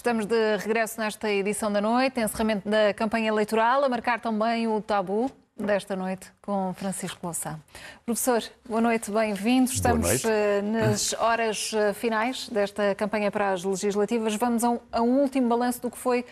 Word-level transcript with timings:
Estamos 0.00 0.24
de 0.24 0.56
regresso 0.56 0.98
nesta 0.98 1.30
edição 1.30 1.70
da 1.70 1.78
noite, 1.78 2.18
encerramento 2.18 2.66
da 2.66 2.94
campanha 2.94 3.28
eleitoral, 3.28 3.84
a 3.84 3.88
marcar 3.90 4.18
também 4.18 4.66
o 4.66 4.80
tabu 4.80 5.30
desta 5.54 5.94
noite 5.94 6.32
com 6.40 6.72
Francisco 6.72 7.18
Louçã. 7.22 7.60
Professor, 8.06 8.42
boa 8.66 8.80
noite, 8.80 9.10
bem-vindo. 9.10 9.70
Estamos 9.70 10.08
noite. 10.08 10.26
eh, 10.26 10.62
nas 10.62 11.12
horas 11.20 11.72
eh, 11.74 11.92
finais 11.92 12.48
desta 12.48 12.94
campanha 12.94 13.30
para 13.30 13.52
as 13.52 13.62
legislativas. 13.62 14.34
Vamos 14.36 14.64
a 14.64 14.70
um, 14.70 14.80
a 14.90 15.02
um 15.02 15.20
último 15.20 15.50
balanço 15.50 15.82
do 15.82 15.90
que 15.90 15.98
foi 15.98 16.24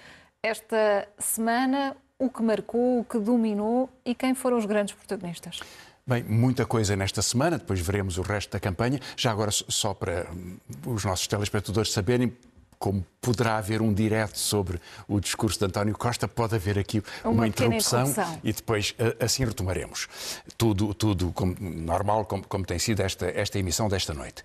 esta 0.43 1.07
semana, 1.19 1.95
o 2.19 2.31
que 2.31 2.43
marcou, 2.43 3.01
o 3.01 3.05
que 3.05 3.19
dominou 3.19 3.91
e 4.03 4.15
quem 4.15 4.35
foram 4.35 4.57
os 4.57 4.65
grandes 4.65 4.95
protagonistas. 4.95 5.61
Bem, 6.09 6.23
muita 6.23 6.65
coisa 6.65 6.97
nesta 6.97 7.21
semana, 7.21 7.59
depois 7.59 7.81
veremos 7.81 8.17
o 8.17 8.23
resto 8.23 8.51
da 8.53 8.59
campanha. 8.59 8.99
Já 9.15 9.31
agora, 9.31 9.51
só 9.51 9.93
para 9.93 10.27
hum, 10.33 10.57
os 10.87 11.05
nossos 11.05 11.27
telespectadores 11.27 11.93
saberem, 11.93 12.35
como 12.79 13.05
poderá 13.21 13.57
haver 13.59 13.83
um 13.83 13.93
direto 13.93 14.39
sobre 14.39 14.81
o 15.09 15.19
discurso 15.21 15.59
de 15.59 15.65
António 15.65 15.97
Costa, 15.99 16.29
pode 16.29 16.55
haver 16.55 16.79
aqui 16.79 17.03
Uma 17.25 17.33
uma, 17.33 17.49
interrupção, 17.49 18.07
interrupção. 18.09 18.41
e 18.45 18.53
depois 18.53 18.95
a- 19.21 19.25
assim 19.25 19.45
retomaremos. 19.45 20.07
Tudo, 20.57 20.95
tudo 20.95 21.33
como, 21.33 21.55
normal, 21.61 22.25
como, 22.25 22.47
como 22.47 22.65
tem 22.65 22.79
sido 22.79 23.01
esta, 23.03 23.27
esta 23.27 23.59
emissão 23.59 23.89
desta 23.89 24.15
noite. 24.15 24.43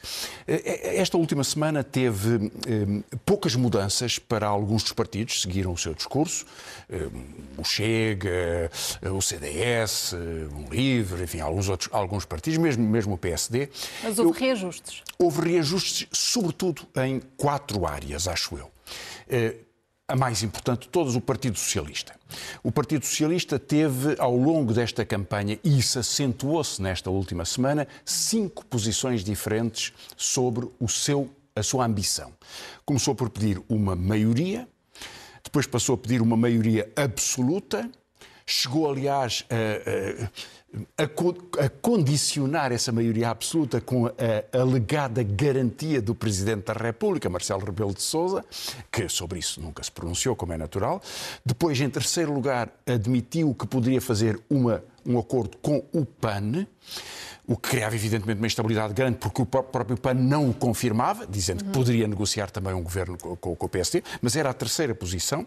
Eh, 0.47 0.97
Esta 0.99 1.17
última 1.17 1.43
semana 1.43 1.83
teve 1.83 2.51
eh, 2.67 3.17
poucas 3.25 3.55
mudanças 3.55 4.17
para 4.17 4.47
alguns 4.47 4.81
dos 4.83 4.93
partidos, 4.93 5.41
seguiram 5.43 5.71
o 5.71 5.77
seu 5.77 5.93
discurso. 5.93 6.45
Eh, 6.89 7.07
o 7.57 7.63
Chega, 7.63 8.71
eh, 9.01 9.09
o 9.09 9.21
CDS, 9.21 10.13
eh, 10.13 10.17
o 10.51 10.73
Livre, 10.73 11.23
enfim, 11.23 11.39
alguns, 11.39 11.69
outros, 11.69 11.89
alguns 11.93 12.25
partidos, 12.25 12.57
mesmo, 12.57 12.83
mesmo 12.83 13.13
o 13.13 13.17
PSD. 13.17 13.69
Mas 14.03 14.17
Eu- 14.17 14.25
houve 14.27 14.39
reajustes. 14.39 15.03
Houve 15.19 15.41
reajustes, 15.51 16.07
sobretudo 16.11 16.87
em 16.97 17.21
quatro 17.37 17.85
áreas, 17.85 18.22
acho 18.27 18.57
eu. 18.57 18.71
Eh, 19.27 19.55
A 20.05 20.17
mais 20.17 20.43
importante 20.43 20.81
de 20.81 20.89
todas, 20.89 21.15
o 21.15 21.21
Partido 21.21 21.57
Socialista. 21.57 22.13
O 22.61 22.71
Partido 22.71 23.05
Socialista 23.05 23.57
teve, 23.57 24.15
ao 24.19 24.35
longo 24.35 24.73
desta 24.73 25.05
campanha, 25.05 25.57
e 25.63 25.79
isso 25.79 25.97
acentuou-se 25.97 26.81
nesta 26.81 27.09
última 27.09 27.45
semana, 27.45 27.87
cinco 28.05 28.65
posições 28.65 29.23
diferentes 29.23 29.93
sobre 30.17 30.67
o 30.77 30.89
seu, 30.89 31.29
a 31.55 31.63
sua 31.63 31.85
ambição. 31.85 32.33
Começou 32.85 33.15
por 33.15 33.29
pedir 33.29 33.61
uma 33.69 33.95
maioria, 33.95 34.67
depois 35.41 35.65
passou 35.65 35.95
a 35.95 35.97
pedir 35.97 36.21
uma 36.21 36.35
maioria 36.35 36.91
absoluta, 36.97 37.89
chegou, 38.45 38.89
aliás, 38.89 39.45
a, 39.49 40.23
a- 40.25 40.29
a 40.97 41.07
co- 41.07 41.35
a 41.59 41.69
condicionar 41.69 42.71
essa 42.71 42.91
maioria 42.91 43.29
absoluta 43.29 43.79
com 43.79 44.07
a, 44.07 44.11
a 44.51 44.61
alegada 44.61 45.21
garantia 45.21 46.01
do 46.01 46.15
Presidente 46.15 46.63
da 46.65 46.73
República, 46.73 47.29
Marcelo 47.29 47.63
Rebelo 47.63 47.93
de 47.93 48.01
Sousa, 48.01 48.43
que 48.91 49.07
sobre 49.07 49.37
isso 49.37 49.61
nunca 49.61 49.83
se 49.83 49.91
pronunciou, 49.91 50.35
como 50.35 50.51
é 50.51 50.57
natural. 50.57 50.99
Depois, 51.45 51.79
em 51.79 51.89
terceiro 51.89 52.33
lugar, 52.33 52.69
admitiu 52.87 53.53
que 53.53 53.67
poderia 53.67 54.01
fazer 54.01 54.39
uma, 54.49 54.83
um 55.05 55.17
acordo 55.19 55.57
com 55.57 55.83
o 55.93 56.05
PAN, 56.05 56.65
o 57.45 57.57
que 57.57 57.69
criava 57.71 57.93
evidentemente 57.95 58.37
uma 58.39 58.47
instabilidade 58.47 58.93
grande, 58.93 59.17
porque 59.17 59.41
o 59.41 59.45
pró- 59.45 59.63
próprio 59.63 59.97
PAN 59.97 60.13
não 60.13 60.49
o 60.49 60.53
confirmava, 60.53 61.27
dizendo 61.27 61.63
que 61.65 61.71
poderia 61.71 62.07
negociar 62.07 62.49
também 62.49 62.73
um 62.73 62.81
governo 62.81 63.17
co- 63.17 63.35
co- 63.35 63.55
com, 63.55 63.65
o 63.65 63.69
PSD, 63.69 64.01
mas 64.21 64.35
era 64.37 64.49
a 64.49 64.53
terceira 64.53 64.95
posição. 64.95 65.45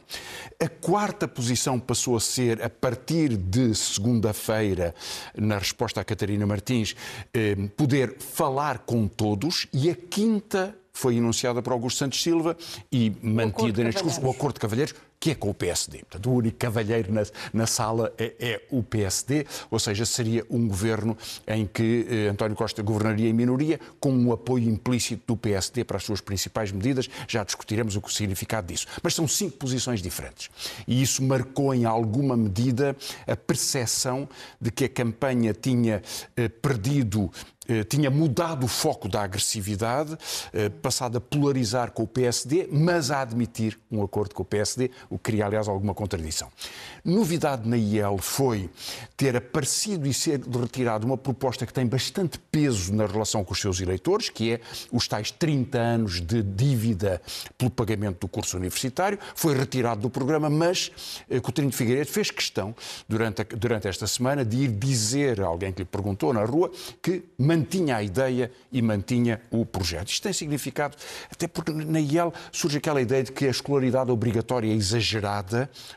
A 0.62 0.68
quarta 0.68 1.26
posição 1.26 1.80
passou 1.80 2.16
a 2.16 2.20
ser, 2.20 2.62
a 2.62 2.68
partir 2.68 3.36
de 3.36 3.74
segunda-feira, 3.74 4.94
na 5.36 5.58
resposta 5.58 6.00
a 6.00 6.04
Catarina 6.04 6.46
Martins, 6.46 6.94
eh, 7.32 7.54
poder 7.76 8.16
falar 8.18 8.80
com 8.80 9.06
todos, 9.08 9.66
e 9.72 9.88
a 9.90 9.94
quinta 9.94 10.76
foi 10.92 11.16
enunciada 11.16 11.60
por 11.62 11.72
Augusto 11.74 11.98
Santos 11.98 12.22
Silva 12.22 12.56
e 12.90 13.10
mantida 13.22 13.84
neste 13.84 14.02
discurso, 14.02 14.26
o 14.26 14.30
acordo 14.30 14.54
de 14.54 14.60
cavalheiros, 14.60 14.94
que 15.26 15.32
é 15.32 15.34
com 15.34 15.50
o 15.50 15.54
PSD. 15.54 15.98
Portanto, 15.98 16.30
o 16.30 16.34
único 16.34 16.56
cavalheiro 16.56 17.12
na, 17.12 17.22
na 17.52 17.66
sala 17.66 18.12
é, 18.16 18.32
é 18.38 18.62
o 18.70 18.80
PSD, 18.80 19.44
ou 19.68 19.78
seja, 19.80 20.06
seria 20.06 20.46
um 20.48 20.68
governo 20.68 21.18
em 21.48 21.66
que 21.66 22.06
eh, 22.08 22.28
António 22.28 22.56
Costa 22.56 22.80
governaria 22.80 23.28
em 23.28 23.32
minoria, 23.32 23.80
com 23.98 24.12
um 24.12 24.30
apoio 24.30 24.70
implícito 24.70 25.24
do 25.26 25.36
PSD 25.36 25.82
para 25.82 25.96
as 25.96 26.04
suas 26.04 26.20
principais 26.20 26.70
medidas. 26.70 27.10
Já 27.26 27.42
discutiremos 27.42 27.96
o 27.96 28.00
o 28.06 28.08
significado 28.08 28.68
disso. 28.68 28.86
Mas 29.02 29.14
são 29.14 29.26
cinco 29.26 29.56
posições 29.56 30.00
diferentes. 30.00 30.48
E 30.86 31.02
isso 31.02 31.24
marcou, 31.24 31.74
em 31.74 31.84
alguma 31.84 32.36
medida, 32.36 32.96
a 33.26 33.36
percepção 33.36 34.28
de 34.60 34.70
que 34.70 34.84
a 34.84 34.88
campanha 34.88 35.52
tinha 35.52 36.00
eh, 36.36 36.48
perdido 36.48 37.32
eh, 37.68 37.82
tinha 37.82 38.10
mudado 38.10 38.64
o 38.64 38.68
foco 38.68 39.08
da 39.08 39.22
agressividade, 39.22 40.16
eh, 40.52 40.68
passado 40.68 41.18
a 41.18 41.20
polarizar 41.20 41.90
com 41.90 42.04
o 42.04 42.06
PSD, 42.06 42.68
mas 42.70 43.10
a 43.10 43.20
admitir 43.20 43.78
um 43.90 44.02
acordo 44.02 44.34
com 44.34 44.42
o 44.42 44.46
PSD, 44.46 44.90
o 45.16 45.18
que 45.18 45.32
cria, 45.32 45.46
aliás, 45.46 45.66
alguma 45.68 45.94
contradição. 45.94 46.48
Novidade 47.04 47.68
na 47.68 47.76
IEL 47.76 48.18
foi 48.18 48.68
ter 49.16 49.36
aparecido 49.36 50.06
e 50.06 50.12
ser 50.14 50.40
retirado 50.40 51.06
uma 51.06 51.16
proposta 51.16 51.64
que 51.64 51.72
tem 51.72 51.86
bastante 51.86 52.38
peso 52.50 52.92
na 52.92 53.06
relação 53.06 53.44
com 53.44 53.52
os 53.52 53.60
seus 53.60 53.80
eleitores, 53.80 54.28
que 54.28 54.52
é 54.52 54.60
os 54.92 55.06
tais 55.08 55.30
30 55.30 55.78
anos 55.78 56.20
de 56.20 56.42
dívida 56.42 57.20
pelo 57.56 57.70
pagamento 57.70 58.20
do 58.20 58.28
curso 58.28 58.56
universitário. 58.56 59.18
Foi 59.34 59.56
retirado 59.56 60.00
do 60.02 60.10
programa, 60.10 60.50
mas 60.50 60.90
eh, 61.30 61.40
Coutinho 61.40 61.70
de 61.70 61.76
Figueiredo 61.76 62.10
fez 62.10 62.30
questão, 62.30 62.74
durante, 63.08 63.42
a- 63.42 63.46
durante 63.56 63.86
esta 63.88 64.06
semana, 64.06 64.44
de 64.44 64.56
ir 64.64 64.68
dizer 64.72 65.40
a 65.40 65.46
alguém 65.46 65.72
que 65.72 65.80
lhe 65.80 65.84
perguntou 65.84 66.32
na 66.32 66.44
rua 66.44 66.70
que 67.00 67.22
mantinha 67.38 67.96
a 67.96 68.02
ideia 68.02 68.50
e 68.72 68.82
mantinha 68.82 69.40
o 69.50 69.64
projeto. 69.64 70.08
Isto 70.08 70.24
tem 70.24 70.32
significado, 70.32 70.96
até 71.30 71.46
porque 71.46 71.72
na 71.72 72.00
IEL 72.00 72.32
surge 72.50 72.78
aquela 72.78 73.00
ideia 73.00 73.22
de 73.22 73.32
que 73.32 73.46
a 73.46 73.50
escolaridade 73.50 74.10
obrigatória 74.10 74.68
é 74.70 74.74
exagerada, 74.74 74.95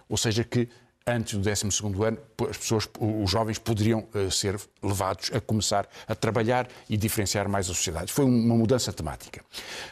ou 0.08 0.18
seja, 0.18 0.44
que 0.44 0.70
antes 1.06 1.34
do 1.34 1.50
12º 1.50 2.08
ano, 2.08 2.18
as 2.48 2.58
pessoas, 2.58 2.90
os 3.00 3.30
jovens 3.30 3.58
poderiam 3.58 4.06
eh, 4.14 4.30
ser 4.30 4.60
levados 4.82 5.32
a 5.34 5.42
começar 5.42 5.88
a 6.08 6.16
trabalhar 6.16 6.68
e 6.90 6.96
diferenciar 6.98 7.50
mais 7.50 7.66
a 7.70 7.74
sociedade. 7.74 8.12
Foi 8.14 8.26
uma 8.26 8.56
mudança 8.56 8.94
temática. 8.94 9.42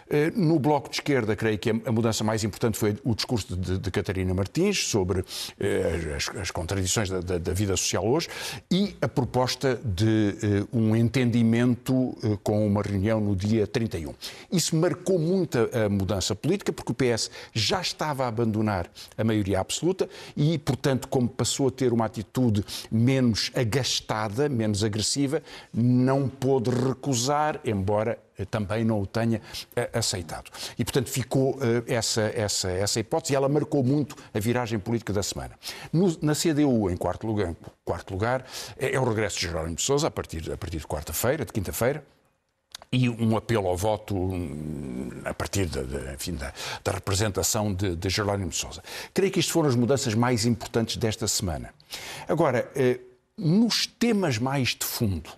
Eh, 0.09 0.31
No 0.35 0.59
Bloco 0.59 0.89
de 0.89 0.95
Esquerda, 0.97 1.35
creio 1.35 1.57
que 1.57 1.69
a 1.69 1.91
mudança 1.91 2.23
mais 2.23 2.43
importante 2.43 2.77
foi 2.77 2.97
o 3.03 3.13
discurso 3.15 3.55
de, 3.55 3.77
de 3.77 3.91
Catarina 3.91 4.33
Martins 4.33 4.87
sobre 4.87 5.23
eh, 5.59 6.15
as, 6.15 6.29
as 6.37 6.51
contradições 6.51 7.09
da, 7.09 7.19
da- 7.19 7.37
da 7.37 7.53
vida 7.53 7.75
social 7.75 8.07
hoje 8.07 8.27
e 8.71 8.95
a 9.01 9.07
proposta 9.07 9.79
de 9.83 10.35
um 10.73 10.95
entendimento 10.95 12.15
com 12.43 12.65
uma 12.65 12.81
reunião 12.81 13.19
no 13.19 13.35
dia 13.35 13.65
31. 13.67 14.13
Isso 14.51 14.75
marcou 14.75 15.19
muito 15.19 15.57
a 15.73 15.89
mudança 15.89 16.35
política, 16.35 16.71
porque 16.71 16.91
o 16.91 16.95
PS 16.95 17.29
já 17.53 17.81
estava 17.81 18.25
a 18.25 18.27
abandonar 18.27 18.89
a 19.17 19.23
maioria 19.23 19.59
absoluta 19.59 20.09
e, 20.35 20.57
portanto, 20.57 21.07
como 21.07 21.27
passou 21.27 21.67
a 21.67 21.71
ter 21.71 21.91
uma 21.93 22.05
atitude 22.05 22.36
menos 22.91 23.51
agastada, 23.55 24.49
menos 24.49 24.83
agressiva, 24.83 25.41
não 25.73 26.27
pôde 26.27 26.69
recusar, 26.69 27.59
embora 27.65 28.17
eh, 28.37 28.45
também 28.45 28.83
não 28.83 29.01
o 29.01 29.05
tenha 29.07 29.41
eh, 29.75 29.89
aceitado. 29.93 30.51
E, 30.77 30.83
portanto, 30.83 31.09
ficou 31.09 31.57
eh, 31.61 31.83
essa, 31.93 32.21
essa, 32.35 32.69
essa 32.69 32.99
hipótese 32.99 33.33
e 33.33 33.35
ela 33.35 33.49
marcou 33.49 33.83
muito 33.83 34.15
a 34.33 34.39
viragem 34.39 34.79
política 34.79 35.11
da 35.13 35.23
semana. 35.23 35.51
No- 35.91 36.17
na 36.21 36.33
CDU, 36.33 36.89
em 36.89 36.97
quarto 36.97 37.25
lugar, 37.27 37.55
quarto 37.83 38.11
lugar 38.13 38.45
é, 38.77 38.93
é 38.95 38.99
o 38.99 39.03
regresso 39.03 39.39
de 39.39 39.47
Jerónimo 39.47 39.75
de 39.75 39.81
Sousa, 39.81 40.07
a 40.07 40.11
partir, 40.11 40.51
a 40.51 40.57
partir 40.57 40.77
de 40.79 40.87
quarta-feira, 40.87 41.45
de 41.45 41.51
quinta-feira, 41.51 42.03
e 42.91 43.09
um 43.09 43.35
apelo 43.35 43.67
ao 43.67 43.75
voto 43.75 44.15
a 45.25 45.33
partir 45.33 45.65
da, 45.65 45.81
da- 45.81 46.13
enfim, 46.13 46.35
da, 46.35 46.53
da 46.83 46.91
representação 46.91 47.73
de, 47.73 47.95
de 47.95 48.09
Jerónimo 48.09 48.49
de 48.49 48.55
Sousa. 48.55 48.81
Creio 49.13 49.31
que 49.31 49.39
isto 49.39 49.51
foram 49.51 49.67
as 49.69 49.75
mudanças 49.75 50.13
mais 50.13 50.45
importantes 50.45 50.97
desta 50.97 51.27
semana. 51.27 51.73
Agora, 52.27 52.69
eh, 52.75 52.99
nos 53.37 53.85
temas 53.85 54.37
mais 54.37 54.69
de 54.69 54.85
fundo, 54.85 55.29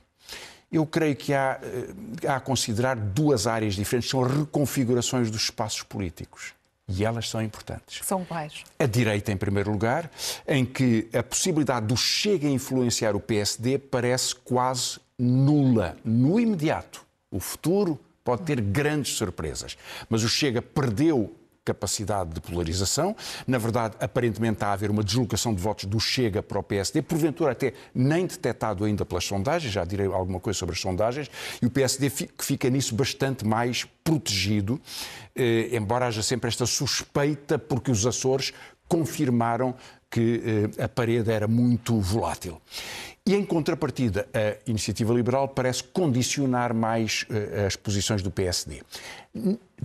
eu 0.71 0.85
creio 0.85 1.15
que 1.15 1.33
há, 1.33 1.59
eh, 1.63 2.27
há 2.27 2.35
a 2.35 2.39
considerar 2.39 2.95
duas 2.95 3.47
áreas 3.47 3.73
diferentes, 3.75 4.09
são 4.09 4.21
reconfigurações 4.21 5.31
dos 5.31 5.43
espaços 5.43 5.81
políticos. 5.83 6.53
E 6.91 7.05
elas 7.05 7.29
são 7.29 7.39
importantes. 7.41 8.03
São 8.03 8.25
quais? 8.25 8.63
A 8.79 8.85
direita, 8.87 9.31
em 9.31 9.37
primeiro 9.37 9.71
lugar, 9.71 10.09
em 10.47 10.65
que 10.65 11.07
a 11.13 11.21
possibilidade 11.21 11.85
do 11.85 11.95
Chega 11.95 12.47
a 12.47 12.51
influenciar 12.51 13.15
o 13.15 13.19
PSD 13.19 13.77
parece 13.77 14.33
quase 14.35 14.99
nula, 15.17 15.95
no 16.03 16.39
imediato. 16.39 17.05
O 17.31 17.39
futuro 17.39 17.99
pode 18.23 18.43
ter 18.43 18.61
grandes 18.61 19.13
surpresas, 19.13 19.77
mas 20.09 20.23
o 20.23 20.29
Chega 20.29 20.61
perdeu 20.61 21.35
capacidade 21.63 22.33
de 22.33 22.41
polarização. 22.41 23.15
Na 23.45 23.57
verdade, 23.57 23.95
aparentemente 23.99 24.53
está 24.53 24.67
a 24.69 24.73
haver 24.73 24.89
uma 24.89 25.03
deslocação 25.03 25.53
de 25.53 25.61
votos 25.61 25.85
do 25.85 25.99
Chega 25.99 26.41
para 26.41 26.57
o 26.57 26.63
PSD, 26.63 27.01
porventura 27.01 27.51
até 27.51 27.73
nem 27.93 28.25
detectado 28.25 28.83
ainda 28.83 29.05
pelas 29.05 29.25
sondagens, 29.25 29.71
já 29.71 29.85
direi 29.85 30.07
alguma 30.07 30.39
coisa 30.39 30.57
sobre 30.57 30.73
as 30.73 30.81
sondagens, 30.81 31.29
e 31.61 31.65
o 31.65 31.69
PSD 31.69 32.09
que 32.09 32.43
fica 32.43 32.69
nisso 32.69 32.95
bastante 32.95 33.45
mais 33.45 33.85
protegido, 34.03 34.81
eh, 35.35 35.69
embora 35.71 36.07
haja 36.07 36.23
sempre 36.23 36.47
esta 36.47 36.65
suspeita, 36.65 37.59
porque 37.59 37.91
os 37.91 38.05
Açores 38.05 38.51
confirmaram 38.87 39.75
que 40.09 40.67
a 40.79 40.89
parede 40.89 41.31
era 41.31 41.47
muito 41.47 41.99
volátil. 41.99 42.59
E, 43.29 43.35
em 43.35 43.45
contrapartida, 43.45 44.27
a 44.33 44.57
iniciativa 44.65 45.13
liberal 45.13 45.47
parece 45.47 45.83
condicionar 45.83 46.73
mais 46.73 47.27
uh, 47.29 47.67
as 47.67 47.75
posições 47.75 48.23
do 48.23 48.31
PSD. 48.31 48.81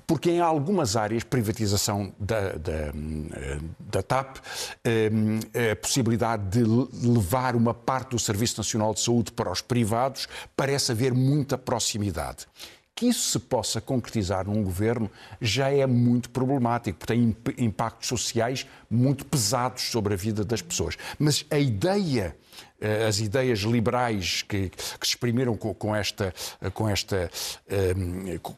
Porque 0.06 0.30
em 0.30 0.40
algumas 0.40 0.96
áreas, 0.96 1.24
privatização 1.24 2.10
da, 2.18 2.52
da, 2.52 2.72
eh, 2.72 3.58
da 3.78 4.02
TAP, 4.02 4.38
uh, 4.38 5.70
a 5.70 5.76
possibilidade 5.76 6.58
de 6.58 6.64
levar 7.06 7.54
uma 7.54 7.74
parte 7.74 8.12
do 8.12 8.18
Serviço 8.18 8.56
Nacional 8.56 8.94
de 8.94 9.00
Saúde 9.00 9.30
para 9.30 9.52
os 9.52 9.60
privados, 9.60 10.26
parece 10.56 10.92
haver 10.92 11.12
muita 11.12 11.58
proximidade 11.58 12.46
que 12.94 13.06
isso 13.06 13.30
se 13.30 13.38
possa 13.38 13.80
concretizar 13.80 14.46
num 14.46 14.62
governo 14.62 15.10
já 15.40 15.68
é 15.68 15.86
muito 15.86 16.30
problemático, 16.30 16.98
porque 16.98 17.12
tem 17.12 17.36
impactos 17.58 18.08
sociais 18.08 18.66
muito 18.88 19.26
pesados 19.26 19.82
sobre 19.82 20.14
a 20.14 20.16
vida 20.16 20.44
das 20.44 20.62
pessoas. 20.62 20.96
Mas 21.18 21.44
a 21.50 21.58
ideia 21.58 22.36
eh, 22.80 23.06
as 23.06 23.18
ideias 23.18 23.60
liberais 23.60 24.42
que, 24.42 24.68
que 24.68 25.06
se 25.06 25.14
exprimiram 25.14 25.56
com, 25.56 25.74
com 25.74 25.94
esta, 25.94 26.32
com 26.72 26.88
esta 26.88 27.30
um, 27.96 28.38
com, 28.38 28.54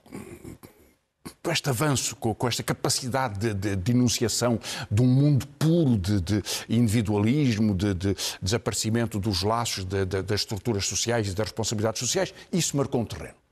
com 1.42 1.50
este 1.50 1.68
avanço, 1.68 2.14
com, 2.16 2.48
esta 2.48 2.62
capacidade 2.62 3.38
de, 3.38 3.54
de, 3.54 3.76
de, 3.76 3.92
enunciação 3.92 4.60
de 4.90 5.02
um 5.02 5.06
mundo 5.06 5.46
puro 5.58 5.96
de, 5.96 6.20
de 6.20 6.42
individualismo, 6.68 7.74
de, 7.74 7.94
desaparecimento 8.40 9.18
dos 9.18 9.42
laços 9.42 9.84
das 9.84 10.40
estruturas 10.40 10.86
sociais 10.86 11.28
e 11.28 11.34
das 11.34 11.46
responsabilidades 11.46 12.00
sociais, 12.00 12.34
isso 12.52 12.76
marcou 12.76 13.00
um 13.00 13.04
terreno. 13.04 13.45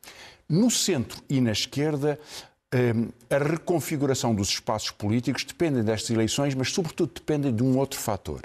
No 0.48 0.70
centro 0.70 1.22
e 1.28 1.40
na 1.40 1.52
esquerda, 1.52 2.18
hum, 2.74 3.08
a 3.30 3.38
reconfiguração 3.38 4.34
dos 4.34 4.48
espaços 4.48 4.90
políticos 4.90 5.44
dependem 5.44 5.82
destas 5.82 6.10
eleições, 6.10 6.54
mas, 6.54 6.70
sobretudo, 6.70 7.12
dependem 7.14 7.54
de 7.54 7.62
um 7.62 7.78
outro 7.78 7.98
fator. 7.98 8.42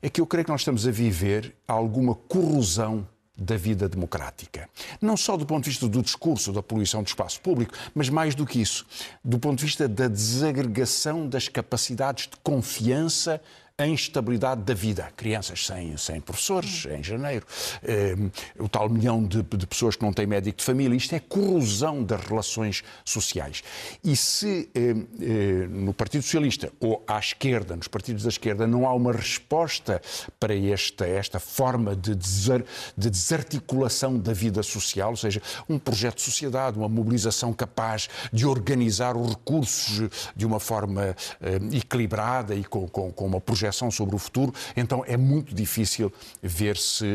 É 0.00 0.08
que 0.08 0.20
eu 0.20 0.26
creio 0.26 0.44
que 0.44 0.50
nós 0.50 0.60
estamos 0.60 0.86
a 0.86 0.90
viver 0.90 1.54
alguma 1.66 2.14
corrosão 2.14 3.06
da 3.36 3.56
vida 3.56 3.88
democrática. 3.88 4.68
Não 5.00 5.16
só 5.16 5.36
do 5.36 5.46
ponto 5.46 5.64
de 5.64 5.70
vista 5.70 5.88
do 5.88 6.02
discurso, 6.02 6.52
da 6.52 6.62
poluição 6.62 7.02
do 7.02 7.06
espaço 7.06 7.40
público, 7.40 7.72
mas 7.94 8.08
mais 8.08 8.34
do 8.34 8.44
que 8.44 8.60
isso, 8.60 8.84
do 9.24 9.38
ponto 9.38 9.58
de 9.58 9.64
vista 9.64 9.86
da 9.86 10.08
desagregação 10.08 11.28
das 11.28 11.48
capacidades 11.48 12.26
de 12.26 12.36
confiança 12.42 13.40
a 13.80 13.86
instabilidade 13.86 14.62
da 14.62 14.74
vida. 14.74 15.08
Crianças 15.16 15.64
sem, 15.64 15.96
sem 15.96 16.20
professores, 16.20 16.84
em 16.86 17.00
janeiro, 17.00 17.46
eh, 17.84 18.16
o 18.58 18.68
tal 18.68 18.88
milhão 18.88 19.24
de, 19.24 19.40
de, 19.40 19.66
pessoas 19.68 19.94
que 19.94 20.02
não 20.02 20.12
têm 20.12 20.26
médico 20.26 20.58
de 20.58 20.64
família. 20.64 20.96
Isto 20.96 21.14
é 21.14 21.20
corrosão 21.20 22.02
das 22.02 22.20
relações 22.24 22.82
sociais. 23.04 23.62
E 24.02 24.16
se 24.16 24.68
eh, 24.74 24.96
eh, 25.20 25.68
no 25.68 25.94
Partido 25.94 26.22
Socialista 26.22 26.72
ou 26.80 27.04
à 27.06 27.20
esquerda, 27.20 27.76
nos 27.76 27.86
partidos 27.86 28.24
da 28.24 28.30
esquerda, 28.30 28.66
não 28.66 28.84
há 28.84 28.92
uma 28.92 29.12
resposta 29.12 30.02
para 30.40 30.56
esta, 30.56 31.06
esta 31.06 31.38
forma 31.38 31.94
de, 31.94 32.16
de 32.16 33.10
desarticulação 33.10 34.18
da 34.18 34.32
vida 34.32 34.60
social, 34.64 35.10
ou 35.10 35.16
seja, 35.16 35.40
um 35.68 35.78
projeto 35.78 36.16
de 36.16 36.22
sociedade, 36.22 36.76
uma 36.76 36.88
mobilização 36.88 37.52
capaz 37.52 38.08
de 38.32 38.44
organizar 38.44 39.16
os 39.16 39.28
recursos 39.30 40.08
de 40.34 40.44
uma 40.44 40.58
forma 40.58 41.14
eh, 41.40 41.60
equilibrada 41.76 42.56
e 42.56 42.64
com, 42.64 42.88
com, 42.88 43.12
com 43.12 43.24
uma 43.24 43.40
projeção 43.40 43.67
projeção 43.68 43.90
sobre 43.90 44.16
o 44.16 44.18
futuro, 44.18 44.52
então 44.76 45.04
é 45.06 45.16
muito 45.16 45.54
difícil 45.54 46.12
ver 46.42 46.76
se 46.76 47.06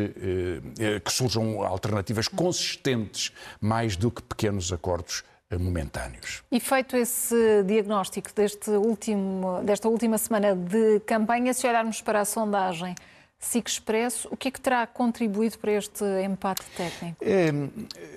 eh, 0.80 0.96
eh, 0.96 1.00
que 1.00 1.12
surjam 1.12 1.64
alternativas 1.64 2.28
consistentes 2.28 3.32
mais 3.60 3.96
do 3.96 4.12
que 4.12 4.22
pequenos 4.22 4.72
acordos 4.72 5.24
eh, 5.50 5.58
momentâneos. 5.58 6.44
E 6.52 6.60
feito 6.60 6.96
esse 6.96 7.64
diagnóstico 7.66 8.30
deste 8.36 8.70
último, 8.72 9.62
desta 9.64 9.90
última 9.90 10.18
semana 10.18 10.56
de 10.56 11.00
campanha, 11.02 11.54
se 11.54 11.68
olharmos 11.68 12.02
para 12.02 12.22
a 12.22 12.26
sondagem, 12.26 12.96
SIC 13.44 13.70
Expresso, 13.70 14.28
o 14.32 14.38
que 14.38 14.48
é 14.48 14.52
que 14.52 14.60
terá 14.60 14.88
contribuído 14.88 15.58
para 15.58 15.74
este 15.74 16.04
empate 16.24 16.64
técnico? 16.76 17.18
É, 17.22 17.52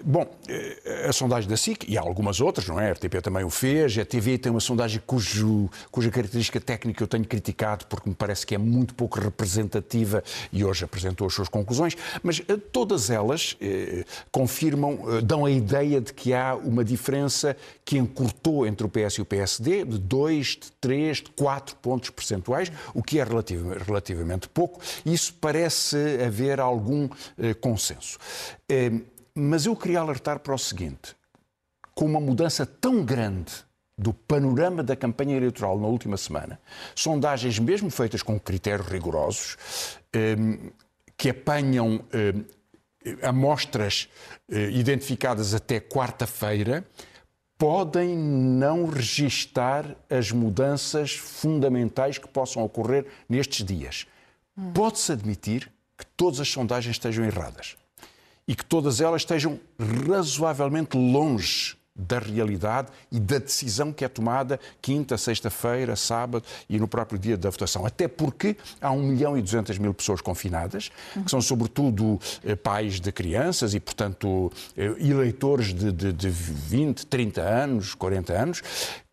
bom, 0.02 0.26
eh, 0.48 1.06
a 1.08 1.12
sondagem 1.12 1.50
da 1.50 1.56
SIC 1.56 1.84
e 1.88 1.98
há 1.98 2.00
algumas 2.00 2.40
outras, 2.40 2.66
não 2.68 2.80
é? 2.80 2.88
A 2.88 2.92
RTP 2.92 3.20
também 3.22 3.44
o 3.44 3.50
fez, 3.50 3.98
a 3.98 4.04
TV 4.04 4.38
tem 4.38 4.50
uma 4.50 4.60
sondagem 4.60 5.02
cujo, 5.04 5.68
cuja 5.90 6.10
característica 6.10 6.60
técnica 6.60 7.02
eu 7.02 7.08
tenho 7.08 7.24
criticado 7.24 7.86
porque 7.86 8.08
me 8.08 8.14
parece 8.14 8.46
que 8.46 8.54
é 8.54 8.58
muito 8.58 8.94
pouco 8.94 9.18
representativa 9.18 10.22
e 10.52 10.64
hoje 10.64 10.84
apresentou 10.84 11.26
as 11.26 11.34
suas 11.34 11.48
conclusões, 11.48 11.96
mas 12.22 12.40
eh, 12.48 12.56
todas 12.56 13.10
elas 13.10 13.56
eh, 13.60 14.04
confirmam, 14.30 14.98
eh, 15.08 15.20
dão 15.22 15.44
a 15.44 15.50
ideia 15.50 16.00
de 16.00 16.12
que 16.12 16.32
há 16.32 16.54
uma 16.54 16.84
diferença 16.84 17.56
que 17.84 17.98
encurtou 17.98 18.66
entre 18.66 18.86
o 18.86 18.88
PS 18.88 19.14
e 19.18 19.22
o 19.22 19.24
PSD 19.24 19.84
de 19.84 19.98
2, 19.98 20.46
de 20.46 20.72
3, 20.80 21.16
de 21.18 21.30
4 21.30 21.76
pontos 21.76 22.10
percentuais, 22.10 22.70
o 22.94 23.02
que 23.02 23.18
é 23.18 23.24
relativamente, 23.24 24.48
pouco. 24.48 24.80
E 25.04 25.15
isso 25.16 25.32
parece 25.40 25.96
haver 26.24 26.60
algum 26.60 27.08
eh, 27.38 27.54
consenso. 27.54 28.18
Eh, 28.68 28.92
mas 29.34 29.64
eu 29.64 29.74
queria 29.74 30.00
alertar 30.00 30.40
para 30.40 30.54
o 30.54 30.58
seguinte: 30.58 31.16
com 31.94 32.04
uma 32.04 32.20
mudança 32.20 32.66
tão 32.66 33.02
grande 33.02 33.52
do 33.98 34.12
panorama 34.12 34.82
da 34.82 34.94
campanha 34.94 35.36
eleitoral 35.36 35.80
na 35.80 35.86
última 35.86 36.18
semana, 36.18 36.60
sondagens 36.94 37.58
mesmo 37.58 37.90
feitas 37.90 38.22
com 38.22 38.38
critérios 38.38 38.88
rigorosos, 38.88 39.56
eh, 40.12 40.36
que 41.16 41.30
apanham 41.30 42.04
amostras 43.22 44.06
identificadas 44.50 45.54
até 45.54 45.80
quarta-feira, 45.80 46.84
podem 47.56 48.14
não 48.14 48.84
registar 48.84 49.96
as 50.10 50.30
mudanças 50.30 51.12
fundamentais 51.12 52.18
que 52.18 52.28
possam 52.28 52.62
ocorrer 52.62 53.06
nestes 53.26 53.64
dias. 53.64 54.06
Pode-se 54.74 55.12
admitir 55.12 55.70
que 55.96 56.06
todas 56.16 56.40
as 56.40 56.48
sondagens 56.48 56.96
estejam 56.96 57.24
erradas 57.24 57.76
e 58.48 58.54
que 58.54 58.64
todas 58.64 59.00
elas 59.00 59.22
estejam 59.22 59.58
razoavelmente 60.08 60.96
longe 60.96 61.76
da 61.96 62.18
realidade 62.18 62.88
e 63.10 63.18
da 63.18 63.38
decisão 63.38 63.92
que 63.92 64.04
é 64.04 64.08
tomada 64.08 64.60
quinta, 64.82 65.16
sexta-feira, 65.16 65.96
sábado 65.96 66.44
e 66.68 66.78
no 66.78 66.86
próprio 66.86 67.18
dia 67.18 67.36
da 67.36 67.48
votação. 67.48 67.86
Até 67.86 68.06
porque 68.06 68.56
há 68.80 68.90
1 68.90 69.02
milhão 69.02 69.38
e 69.38 69.42
200 69.42 69.78
mil 69.78 69.94
pessoas 69.94 70.20
confinadas, 70.20 70.90
que 71.24 71.30
são 71.30 71.40
sobretudo 71.40 72.20
eh, 72.44 72.54
pais 72.54 73.00
de 73.00 73.10
crianças 73.10 73.72
e, 73.72 73.80
portanto, 73.80 74.52
eh, 74.76 74.94
eleitores 74.98 75.72
de, 75.72 75.90
de, 75.90 76.12
de 76.12 76.28
20, 76.28 77.06
30 77.06 77.40
anos, 77.40 77.94
40 77.94 78.32
anos, 78.34 78.62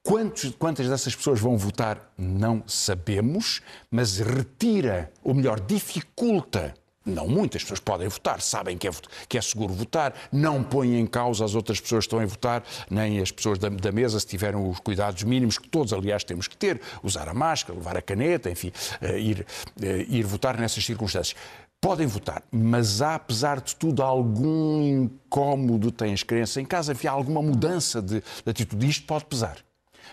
Quantos, 0.06 0.54
quantas 0.60 0.90
dessas 0.90 1.16
pessoas 1.16 1.40
vão 1.40 1.58
votar? 1.58 2.12
Não 2.18 2.62
sabemos, 2.68 3.62
mas 3.90 4.18
retira, 4.18 5.10
ou 5.24 5.34
melhor, 5.34 5.62
dificulta. 5.62 6.74
Não 7.06 7.26
muitas 7.26 7.62
pessoas 7.62 7.80
podem 7.80 8.10
votar, 8.10 8.42
sabem 8.42 8.78
que 8.78 8.86
é, 8.86 8.92
que 9.30 9.38
é 9.38 9.42
seguro 9.42 9.74
votar, 9.74 10.14
não 10.30 10.62
põem 10.62 11.00
em 11.00 11.06
causa 11.06 11.46
as 11.46 11.56
outras 11.56 11.80
pessoas 11.80 12.06
que 12.06 12.08
estão 12.08 12.20
a 12.20 12.26
votar, 12.26 12.64
nem 12.90 13.20
as 13.22 13.32
pessoas 13.32 13.58
da, 13.58 13.70
da, 13.70 13.94
mesa, 13.94 14.20
se 14.20 14.28
tiveram 14.28 14.70
os 14.70 14.80
cuidados 14.80 15.24
mínimos 15.24 15.58
que 15.58 15.70
todos, 15.70 15.94
aliás, 15.94 16.24
temos 16.26 16.50
que 16.50 16.58
ter, 16.58 16.82
usar 17.02 17.30
a 17.30 17.34
máscara, 17.34 17.78
levar 17.78 17.96
a 17.96 18.02
caneta, 18.02 18.50
enfim, 18.50 18.74
uh, 19.02 19.18
ir, 19.18 19.46
uh, 19.82 19.86
ir 19.86 20.24
votar 20.24 20.58
nessas 20.60 20.84
circunstâncias 20.84 21.36
podem 21.80 22.08
votar, 22.08 22.42
mas 22.50 23.02
há, 23.02 23.16
apesar 23.16 23.60
de 23.60 23.76
tudo, 23.76 24.02
algum 24.02 24.82
incómodo, 24.82 25.92
têm 25.92 26.14
as 26.14 26.24
crianças 26.24 26.56
em 26.56 26.66
casa, 26.66 26.94
enfim, 26.94 27.08
há 27.08 27.12
alguma 27.12 27.42
mudança 27.42 28.02
de, 28.02 28.22
de 28.22 28.50
atitude. 28.50 28.88
Isto 28.88 29.06
pode 29.06 29.26
pesar 29.26 29.58